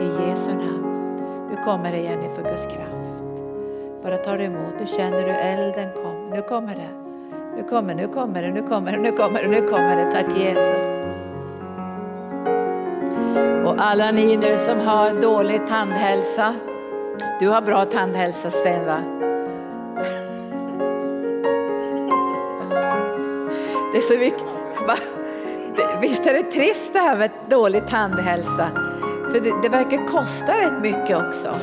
[0.00, 1.16] I Jesu namn.
[1.50, 3.22] Nu kommer det igen för Guds kraft.
[4.02, 4.74] Bara ta det emot.
[4.80, 6.30] Nu känner du elden kom.
[6.30, 6.90] Nu kommer det.
[7.56, 10.12] Nu kommer, nu kommer det, nu kommer det, nu kommer det, nu kommer det.
[10.12, 10.87] Tack Jesus.
[13.80, 16.54] Alla ni nu som har dålig tandhälsa.
[17.40, 18.98] Du har bra tandhälsa Sten va?
[23.92, 24.42] Det är så mycket.
[24.86, 24.96] Va?
[26.00, 28.70] Visst är det trist det här med dålig tandhälsa?
[29.32, 31.56] För det, det verkar kosta rätt mycket också.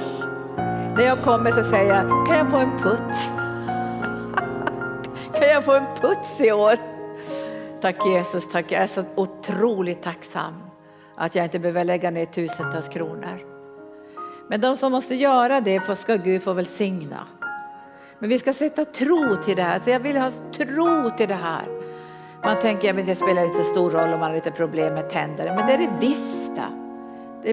[0.98, 3.16] När jag kommer så säger jag, kan jag få en putt?
[5.40, 6.78] Kan jag få en puts i år?
[7.82, 8.72] Tack Jesus, tack.
[8.72, 10.54] Jag är så otroligt tacksam
[11.18, 13.40] att jag inte behöver lägga ner tusentals kronor.
[14.48, 17.28] Men de som måste göra det ska Gud få välsigna.
[18.20, 19.80] Men vi ska sätta tro till det här.
[19.80, 21.66] Så jag vill ha tro till det här.
[22.44, 25.10] Man tänker att det spelar inte så stor roll om man har lite problem med
[25.10, 25.56] tänderna.
[25.56, 26.56] Men det är det visst.
[27.44, 27.52] Det,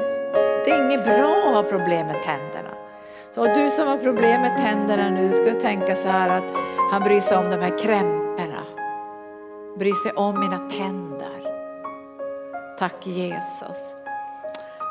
[0.64, 2.70] det är inget bra att ha problem med tänderna.
[3.34, 6.52] Så du som har problem med tänderna nu ska tänka så här att
[6.92, 8.62] han bryr sig om de här krämporna.
[9.78, 11.11] Bryr sig om mina tänder.
[12.82, 13.94] Tack Jesus.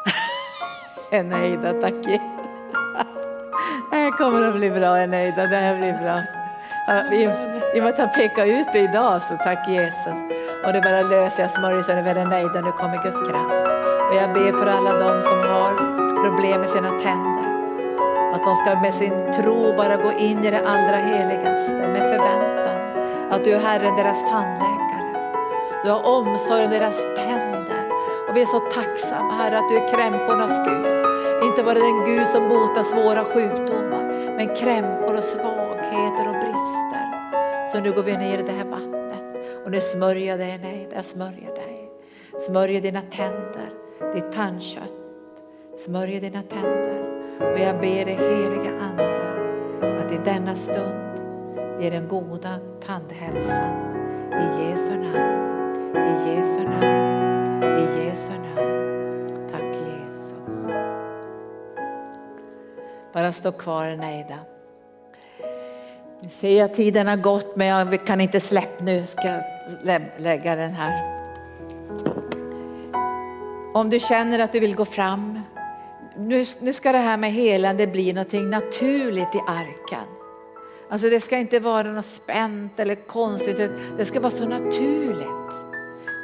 [1.12, 2.22] Eneida, tack Jesus.
[3.92, 6.18] Det här kommer att bli bra Eneida, det här blir bra.
[7.12, 7.24] I,
[7.76, 10.20] I och med att han pekar ut det idag så tack Jesus.
[10.66, 13.68] Och det bara löser jag smörjelsen över Eneida, nu kommer Guds kraft.
[14.10, 15.72] Och jag ber för alla de som har
[16.24, 17.48] problem med sina tänder.
[18.34, 22.78] Att de ska med sin tro bara gå in i det allra heligaste med förväntan.
[23.32, 24.82] Att du är Herren deras tandläkare.
[25.84, 27.51] Du har omsorg om deras tänder.
[28.32, 30.86] Och vi är så tacksamma Herre att du är krämpornas Gud.
[31.50, 34.04] Inte bara den Gud som botar svåra sjukdomar,
[34.38, 37.06] men krämpor och svagheter och brister.
[37.72, 39.24] Så nu går vi ner i det här vattnet
[39.66, 41.92] och nu smörjer jag dig, nej, jag smörjer dig.
[42.40, 43.70] Smörjer dina tänder,
[44.14, 44.96] ditt tandkött.
[45.78, 47.04] Smörjer dina tänder.
[47.40, 49.22] Och jag ber dig heliga Ande
[49.82, 51.12] att i denna stund
[51.80, 53.92] ge den goda tandhälsan.
[54.32, 55.61] I Jesu namn,
[55.96, 59.28] i Jesu namn, i Jesu namn.
[59.52, 60.72] Tack Jesus.
[63.14, 64.38] Bara stå kvar Neida.
[66.22, 69.04] Nu ser jag tiden har gått men jag kan inte släppa nu.
[69.04, 71.22] Ska jag lägga den här.
[73.74, 75.40] Om du känner att du vill gå fram.
[76.18, 80.08] Nu, nu ska det här med helande bli någonting naturligt i arken.
[80.90, 83.72] Alltså det ska inte vara något spänt eller konstigt.
[83.98, 85.41] Det ska vara så naturligt.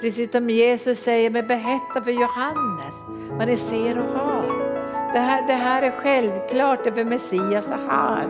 [0.01, 2.95] Precis som Jesus säger, men berätta för Johannes
[3.29, 4.67] vad ni ser och hör.
[5.13, 8.27] Det här, det här är självklart för Messias är här.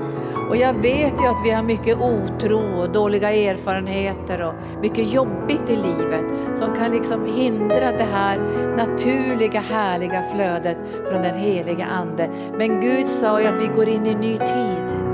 [0.50, 5.70] Och jag vet ju att vi har mycket otro och dåliga erfarenheter och mycket jobbigt
[5.70, 6.26] i livet
[6.58, 8.40] som kan liksom hindra det här
[8.78, 10.78] naturliga härliga flödet
[11.10, 12.30] från den heliga Ande.
[12.58, 15.07] Men Gud sa ju att vi går in i en ny tid.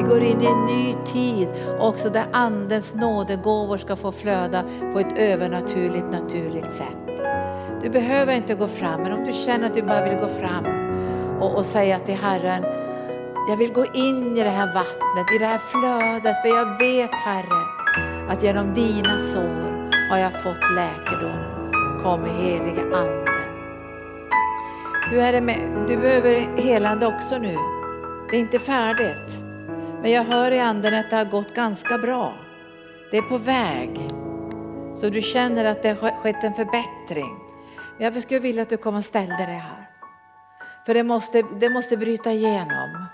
[0.00, 1.48] Vi går in i en ny tid
[1.78, 7.20] också där Andens nådegåvor ska få flöda på ett övernaturligt, naturligt sätt.
[7.82, 10.64] Du behöver inte gå fram, men om du känner att du bara vill gå fram
[11.40, 12.64] och, och säga till Herren,
[13.48, 17.14] jag vill gå in i det här vattnet, i det här flödet, för jag vet
[17.14, 17.64] Herre
[18.28, 21.38] att genom dina sår har jag fått läkedom.
[22.02, 23.30] Kom helige Ande.
[25.10, 27.56] Hur är det med, du behöver helande också nu.
[28.30, 29.49] Det är inte färdigt.
[30.02, 32.34] Men jag hör i anden att det har gått ganska bra.
[33.10, 34.10] Det är på väg.
[35.00, 37.38] Så du känner att det har skett en förbättring.
[37.98, 39.90] Jag skulle vilja att du kommer och ställde dig här.
[40.86, 43.06] För det måste, det måste bryta igenom.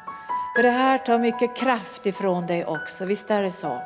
[0.56, 3.82] För det här tar mycket kraft ifrån dig också, visst är det så?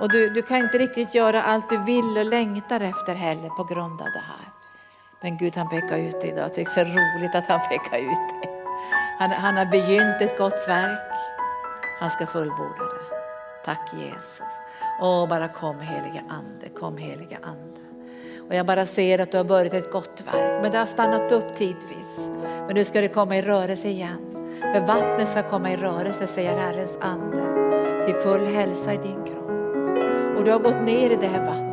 [0.00, 3.64] Och du, du kan inte riktigt göra allt du vill och längtar efter heller på
[3.64, 4.50] grund av det här.
[5.22, 8.42] Men Gud han pekar ut dig idag, det är så roligt att han pekar ut
[8.42, 8.64] dig.
[9.18, 11.09] Han, han har begynt ett gott verk,
[12.00, 13.16] han ska fullborda det.
[13.64, 14.52] Tack Jesus.
[15.00, 17.80] Åh, bara kom helige Ande, kom helige Ande.
[18.48, 21.32] Och jag bara ser att du har börjat ett gott verk, men det har stannat
[21.32, 22.18] upp tidvis.
[22.66, 24.50] Men nu ska det komma i rörelse igen.
[24.60, 27.42] För vattnet ska komma i rörelse, säger Herrens ande,
[28.06, 29.50] till full hälsa i din kropp.
[30.38, 31.70] Och du har gått ner i det här vattnet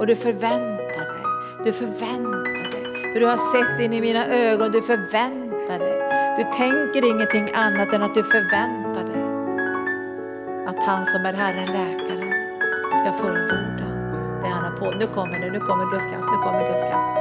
[0.00, 1.22] och du förväntar dig,
[1.64, 3.12] du förväntar dig.
[3.12, 6.02] För du har sett in i mina ögon, du förväntar dig.
[6.36, 8.85] Du tänker ingenting annat än att du förväntar dig
[10.86, 12.32] han som är Herren, läkaren,
[13.02, 13.86] ska fullborda
[14.42, 14.90] det han har på.
[14.98, 17.18] Nu kommer det, nu kommer Guds kraft, nu kommer Guds kraft.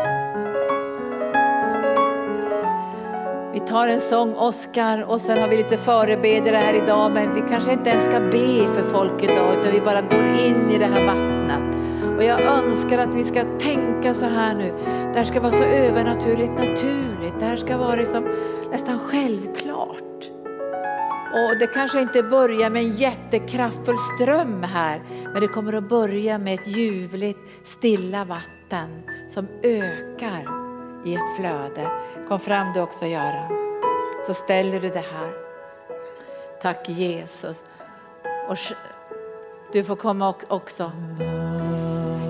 [3.54, 7.42] Vi tar en sång, Oskar, och sen har vi lite förebedjare här idag, men vi
[7.50, 10.86] kanske inte ens ska be för folk idag, utan vi bara går in i det
[10.86, 11.76] här vattnet.
[12.18, 14.74] Och jag önskar att vi ska tänka så här nu,
[15.14, 18.28] det här ska vara så övernaturligt naturligt, det här ska vara liksom
[18.72, 20.05] nästan självklart.
[21.36, 25.02] Och det kanske inte börjar med en jättekraftfull ström här,
[25.34, 30.48] men det kommer att börja med ett ljuvligt, stilla vatten som ökar
[31.06, 31.90] i ett flöde.
[32.28, 33.52] Kom fram du också Göran.
[34.28, 35.32] Så ställer du det här.
[36.62, 37.64] Tack Jesus.
[38.50, 38.58] Och
[39.74, 40.92] du får komma också.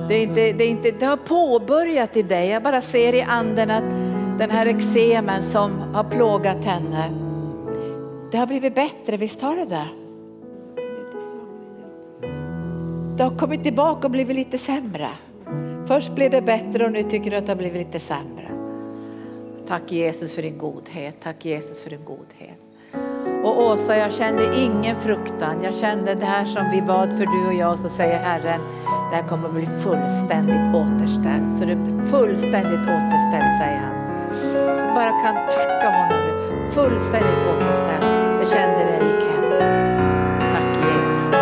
[0.07, 2.49] Det, är inte, det, är inte, det har påbörjat i dig.
[2.49, 3.89] Jag bara ser i anden att
[4.37, 7.24] den här eksemen som har plågat henne,
[8.31, 9.87] det har blivit bättre, visst har det det?
[13.17, 15.09] Det har kommit tillbaka och blivit lite sämre.
[15.87, 18.51] Först blev det bättre och nu tycker du att det har blivit lite sämre.
[19.67, 22.65] Tack Jesus för din godhet, tack Jesus för din godhet.
[23.43, 25.63] Och Åsa, jag kände ingen fruktan.
[25.63, 28.61] Jag kände det här som vi bad för du och jag, så säger Herren,
[29.11, 31.59] det här kommer att bli fullständigt återställt.
[31.59, 33.95] Så det blir fullständigt återställt, säger han.
[34.77, 36.14] Du bara kan tacka honom.
[36.75, 38.03] Fullständigt återställd.
[38.39, 39.43] Jag kände det gick hem.
[40.53, 41.35] Tack Jesus.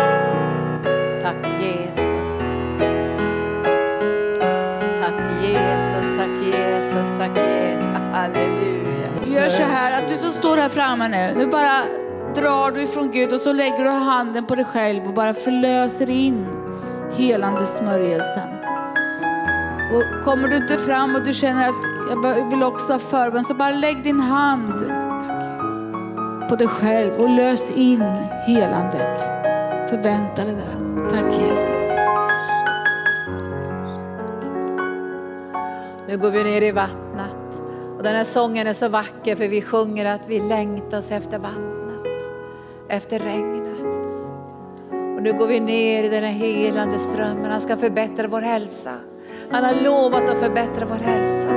[1.22, 2.42] Tack Jesus.
[5.00, 7.84] Tack Jesus, tack Jesus, tack Jesus.
[8.12, 9.08] Halleluja.
[9.24, 11.82] Vi gör så här att du som står här framme nu, nu bara
[12.34, 16.10] drar du ifrån Gud och så lägger du handen på dig själv och bara förlöser
[16.10, 16.46] in
[17.16, 18.48] helande smörjelsen.
[19.94, 23.54] Och kommer du inte fram och du känner att jag vill också ha förbön så
[23.54, 25.03] bara lägg din hand
[26.48, 28.02] på dig själv och lös in
[28.46, 29.20] helandet.
[29.90, 31.10] Förvänta dig det.
[31.10, 31.92] Tack Jesus.
[36.08, 37.36] Nu går vi ner i vattnet.
[37.96, 41.38] Och den här sången är så vacker för vi sjunger att vi längtar oss efter
[41.38, 42.12] vattnet,
[42.88, 43.64] efter regnet.
[45.16, 47.50] Och nu går vi ner i den här helande strömmen.
[47.50, 48.92] Han ska förbättra vår hälsa.
[49.50, 51.48] Han har lovat att förbättra vår hälsa.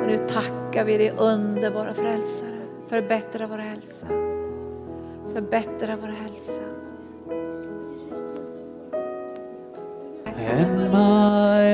[0.00, 2.41] Och nu tackar vi dig underbara frälsare.
[2.92, 4.06] Förbättra vår hälsa.
[5.34, 6.60] Förbättra vår hälsa.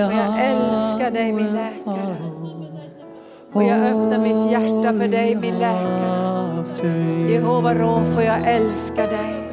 [0.06, 2.16] Och jag älskar dig min läkare.
[3.52, 7.30] Och jag öppnar mitt hjärta för dig min läkare.
[7.32, 9.48] Jehova Rofo, jag älskar dig.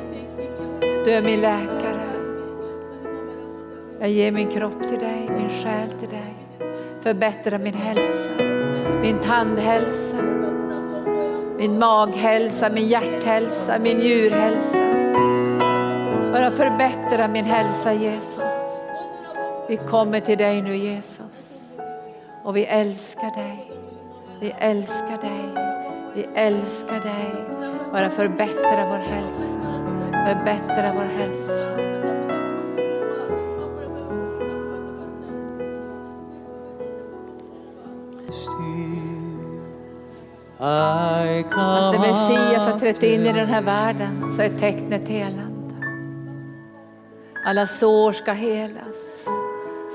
[0.80, 2.06] Du är min läkare.
[4.00, 6.36] Jag ger min kropp till dig, min själ till dig.
[7.02, 8.30] Förbättra min hälsa,
[9.02, 10.18] min tandhälsa,
[11.58, 14.78] min maghälsa, min hjärthälsa, min njurhälsa.
[16.32, 18.56] Bara förbättra min hälsa Jesus.
[19.68, 21.72] Vi kommer till dig nu Jesus.
[22.44, 23.72] Och vi älskar dig.
[24.40, 25.66] Vi älskar dig.
[26.16, 27.46] Vi älskar dig.
[27.92, 29.60] Bara förbättra vår hälsa.
[30.12, 31.85] Förbättra vår hälsa.
[40.60, 45.76] Att när Messias har trätt in i den här världen så är tecknet helande.
[47.46, 48.96] Alla sår ska helas.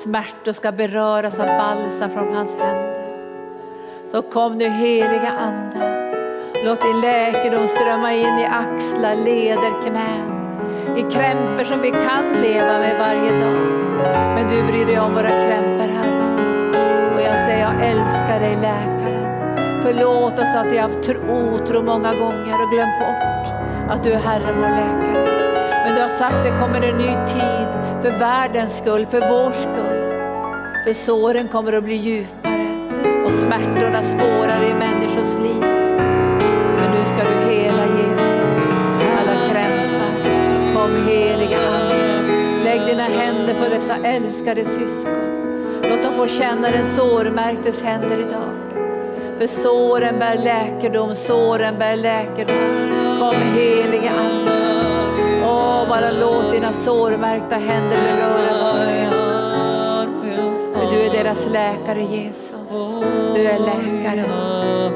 [0.04, 3.00] Smärtor ska beröras av balsam från hans händer.
[4.10, 6.00] Så kom nu heliga Ande.
[6.64, 10.40] Låt din läkedom strömma in i axlar, leder, knän.
[10.96, 13.60] I krämpor som vi kan leva med varje dag.
[14.34, 17.14] Men du bryr dig om våra krämpor Herre.
[17.14, 19.19] Och jag säger jag älskar dig läkaren.
[19.82, 23.30] Förlåt oss att vi har haft otro många gånger och glömt bort
[23.90, 25.40] att du är Herre vår läkare.
[25.84, 27.68] Men du har sagt, det kommer en ny tid
[28.02, 30.00] för världens skull, för vår skull.
[30.84, 32.50] För såren kommer att bli djupare
[33.26, 35.60] och smärtorna svårare i människors liv.
[36.76, 38.74] Men nu ska du hela Jesus,
[39.20, 40.74] alla krämpar.
[40.74, 45.40] Kom heliga Ande, lägg dina händer på dessa älskade syskon.
[45.82, 48.49] Låt dem få känna den sårmärktes händer idag.
[49.40, 52.56] För såren bär läkedom, såren bär läkedom.
[53.20, 54.52] Kom helige Ande.
[55.44, 59.10] Åh, bara låt dina sårmärkta händer beröra varje.
[60.74, 62.52] För du är deras läkare Jesus.
[63.34, 64.24] Du är läkare,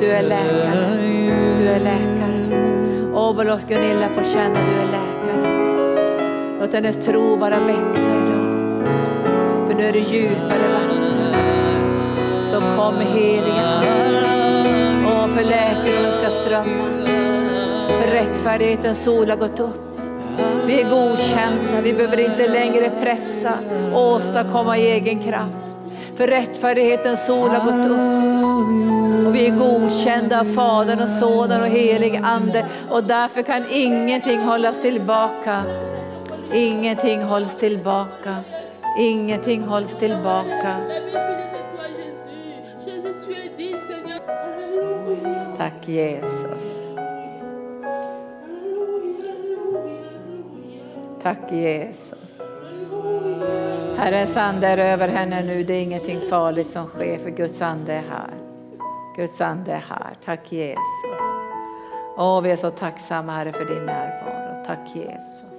[0.01, 1.01] du är läkare,
[1.59, 2.61] du är läkare.
[3.15, 5.51] Åh, bara låt Gunilla få känna du är läkare.
[6.61, 8.87] Låt hennes tro bara växa idag.
[9.67, 11.35] För nu är det djupare vatten.
[12.51, 13.94] Så kom helige Ande
[15.25, 16.85] dag för läkedomen ska strömma.
[17.89, 20.01] För rättfärdighetens sol har gått upp.
[20.67, 23.53] Vi är godkända, vi behöver inte längre pressa
[23.95, 25.77] och åstadkomma i egen kraft.
[26.17, 29.27] För rättfärdighetens sol har gått upp.
[29.27, 34.41] Och vi är godkända av Fadern och Sonen och helig Ande och därför kan ingenting
[34.41, 35.63] hållas tillbaka.
[36.53, 38.37] Ingenting hålls tillbaka.
[38.99, 40.77] Ingenting hålls tillbaka.
[45.57, 46.65] Tack Jesus.
[51.23, 52.19] Tack Jesus.
[53.97, 55.63] Herrens ande är över henne nu.
[55.63, 58.35] Det är ingenting farligt som sker för Guds ande är här.
[59.17, 60.15] Guds ande är här.
[60.25, 60.79] Tack Jesus.
[62.17, 64.65] Åh, vi är så tacksamma Herre för din närvaro.
[64.67, 65.55] Tack Jesus.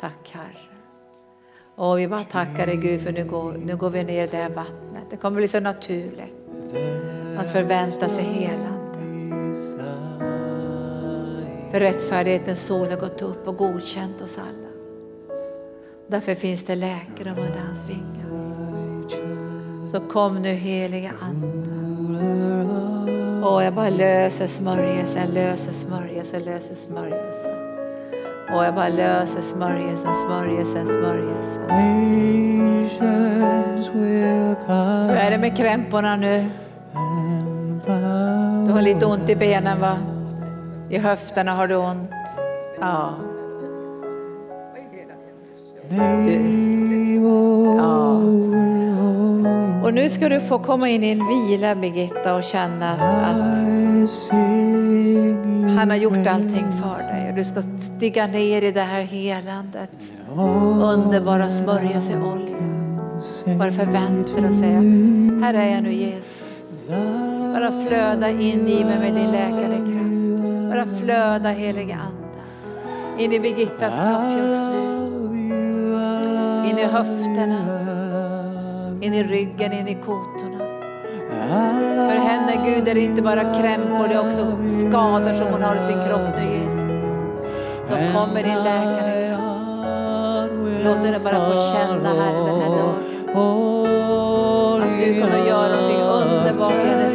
[0.00, 0.66] Tack Herre.
[1.76, 4.36] Åh, vi bara tackar dig Gud för nu går, nu går vi ner i det
[4.36, 5.04] här vattnet.
[5.10, 6.34] Det kommer bli så naturligt
[7.38, 8.85] att förvänta sig helande.
[11.70, 14.68] För rättfärdighetens sol har gått upp och godkänt oss alla.
[16.06, 18.26] Därför finns det läkedom under hans vingar.
[19.92, 21.76] Så kom nu heliga Ande.
[23.46, 27.52] Åh, jag bara löser smörjelsen, löser smörjelsen, löser smörjelsen.
[28.50, 31.70] Åh, jag bara löser smörjelsen, smörjelsen, smörjelsen.
[35.08, 36.46] Hur är det med krämporna nu?
[38.76, 39.96] Du har lite ont i benen va?
[40.90, 42.10] I höfterna har du ont.
[42.80, 43.14] Ja.
[45.90, 46.34] Du.
[47.76, 48.10] ja.
[49.84, 53.66] Och nu ska du få komma in i en vila Birgitta och känna att
[55.76, 57.30] han har gjort allting för dig.
[57.30, 57.62] Och du ska
[57.96, 59.90] stiga ner i det här helandet.
[60.82, 62.98] Underbara smörjelseoljan.
[63.58, 64.80] Bara förvänta dig och säga,
[65.40, 66.42] här är jag nu Jesus.
[67.56, 70.70] Bara flöda in i mig med din läkande kraft.
[70.70, 72.38] Bara flöda heliga Ande.
[73.22, 74.82] In i Birgittas kropp just nu.
[76.70, 77.58] In i höfterna.
[79.00, 80.58] In i ryggen, in i kotorna.
[82.10, 84.56] För henne Gud är det inte bara krämpor, det är också
[84.88, 87.04] skador som hon har i sin kropp nu Jesus.
[87.88, 89.44] Så kommer din läkande kraft.
[90.84, 92.94] Låt henne bara få känna Herre den här dagen.
[94.82, 97.05] Att du kommer göra någonting underbart i henne.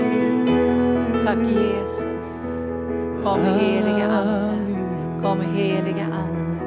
[1.32, 2.28] Tack Jesus.
[3.24, 4.52] Kom heliga Ande.
[5.24, 6.60] Kom heliga Ande.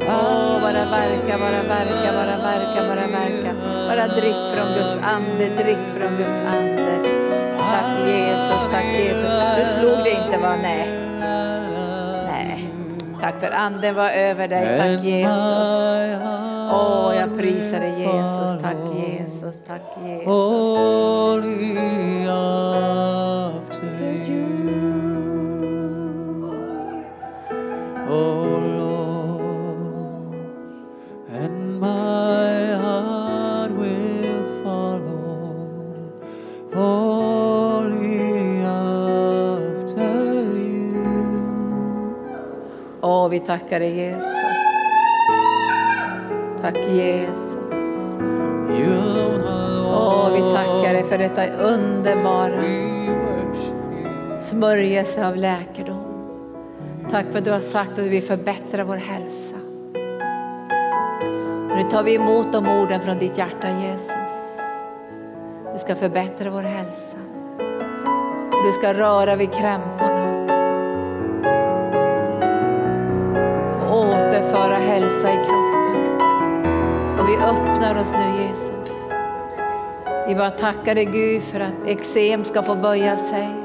[0.00, 3.52] Åh, bara verka, bara verka, bara verka, bara verka.
[3.88, 6.94] Bara drick från Guds ande, drick från Guds ande.
[7.58, 9.56] Tack Jesus, tack Jesus.
[9.56, 10.56] Du slog det inte va?
[10.62, 10.88] Nej.
[12.26, 12.72] Nej.
[13.20, 14.78] Tack för anden var över dig.
[14.78, 15.70] Tack Jesus.
[16.72, 18.62] Åh, jag prisar dig Jesus.
[18.62, 20.30] Tack Jesus, tack Jesus.
[28.10, 30.34] Oh Lord,
[31.28, 35.10] and my heart will follow.
[39.50, 41.04] After you.
[43.00, 44.24] Åh, vi tackar dig Jesus.
[46.60, 47.56] Tack Jesus.
[49.86, 52.62] Åh, vi tackar dig för detta underbara
[54.40, 55.89] smörjelse av läkedom.
[57.10, 59.56] Tack för att du har sagt att du vill förbättra vår hälsa.
[61.76, 64.58] Nu tar vi emot de orden från ditt hjärta Jesus.
[65.72, 67.16] Du ska förbättra vår hälsa.
[68.66, 70.30] Du ska röra vid krämporna.
[73.88, 76.20] Och återföra hälsa i kroppen.
[77.18, 79.10] Och vi öppnar oss nu Jesus.
[80.28, 83.59] Vi bara tackar dig Gud för att eksem ska få böja sig.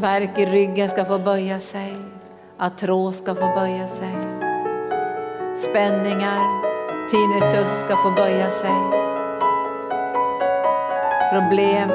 [0.00, 1.96] Värk i ryggen ska få böja sig.
[2.58, 4.14] Artros ska få böja sig.
[5.56, 6.40] spänningar,
[7.10, 9.04] tinnitus ska få böja sig.
[11.32, 11.88] Problem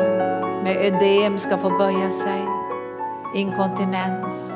[0.64, 2.42] med ödem ska få böja sig.
[3.36, 4.54] Inkontinens.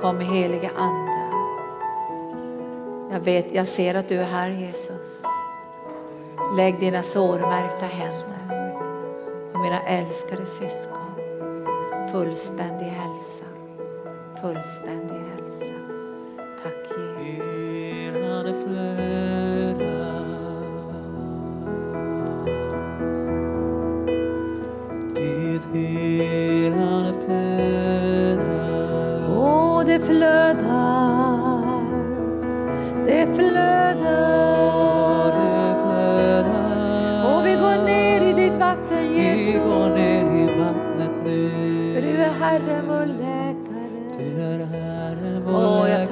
[0.00, 1.10] Kom heliga Ande.
[3.12, 5.22] Jag, vet, jag ser att du är här Jesus.
[6.56, 8.74] Lägg dina sårmärkta händer
[9.52, 10.99] på mina älskade syskon.
[12.12, 13.44] Fullständig hälsa.
[14.40, 15.39] Fullständig hälsa.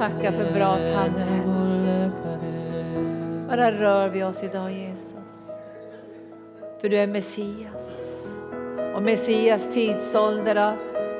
[0.09, 2.11] Tacka tackar för bra tandhälsa.
[3.47, 5.13] Bara rör vi oss idag Jesus.
[6.81, 7.91] För du är Messias.
[8.95, 10.73] Och Messias tidsålder har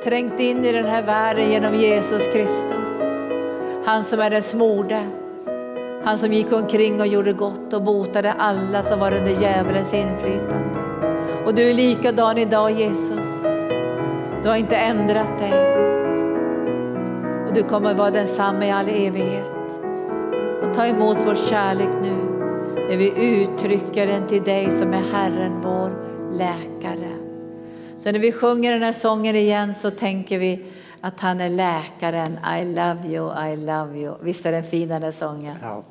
[0.04, 3.02] trängt in i den här världen genom Jesus Kristus.
[3.86, 5.08] Han som är den smorde.
[6.04, 10.80] Han som gick omkring och gjorde gott och botade alla som var under djävulens inflytande.
[11.46, 13.44] Och du är likadan idag Jesus.
[14.44, 15.89] Du har inte ändrat dig.
[17.50, 19.46] Och du kommer vara densamma i all evighet.
[20.64, 22.16] Och ta emot vår kärlek nu
[22.90, 25.90] när vi uttrycker den till dig som är Herren vår
[26.34, 27.12] läkare.
[28.00, 30.66] Så när vi sjunger den här sången igen så tänker vi
[31.02, 32.40] att han är läkaren.
[32.62, 34.16] I love you, I love you.
[34.22, 35.58] Visst är den fin den här sången?
[35.62, 35.84] Ja.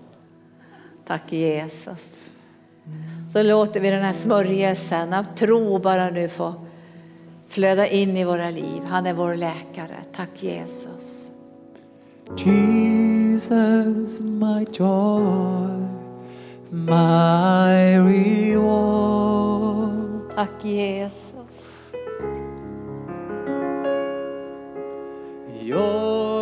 [1.07, 2.17] Tack Jesus.
[3.33, 6.55] Så låter vi den här smörjelsen av tro bara nu få
[7.49, 8.83] flöda in i våra liv.
[8.89, 9.97] Han är vår läkare.
[10.17, 11.18] Tack Jesus.
[12.37, 15.71] Jesus, my joy,
[16.71, 19.09] my reward.
[20.31, 21.83] Tack Jesus.
[25.63, 26.38] Your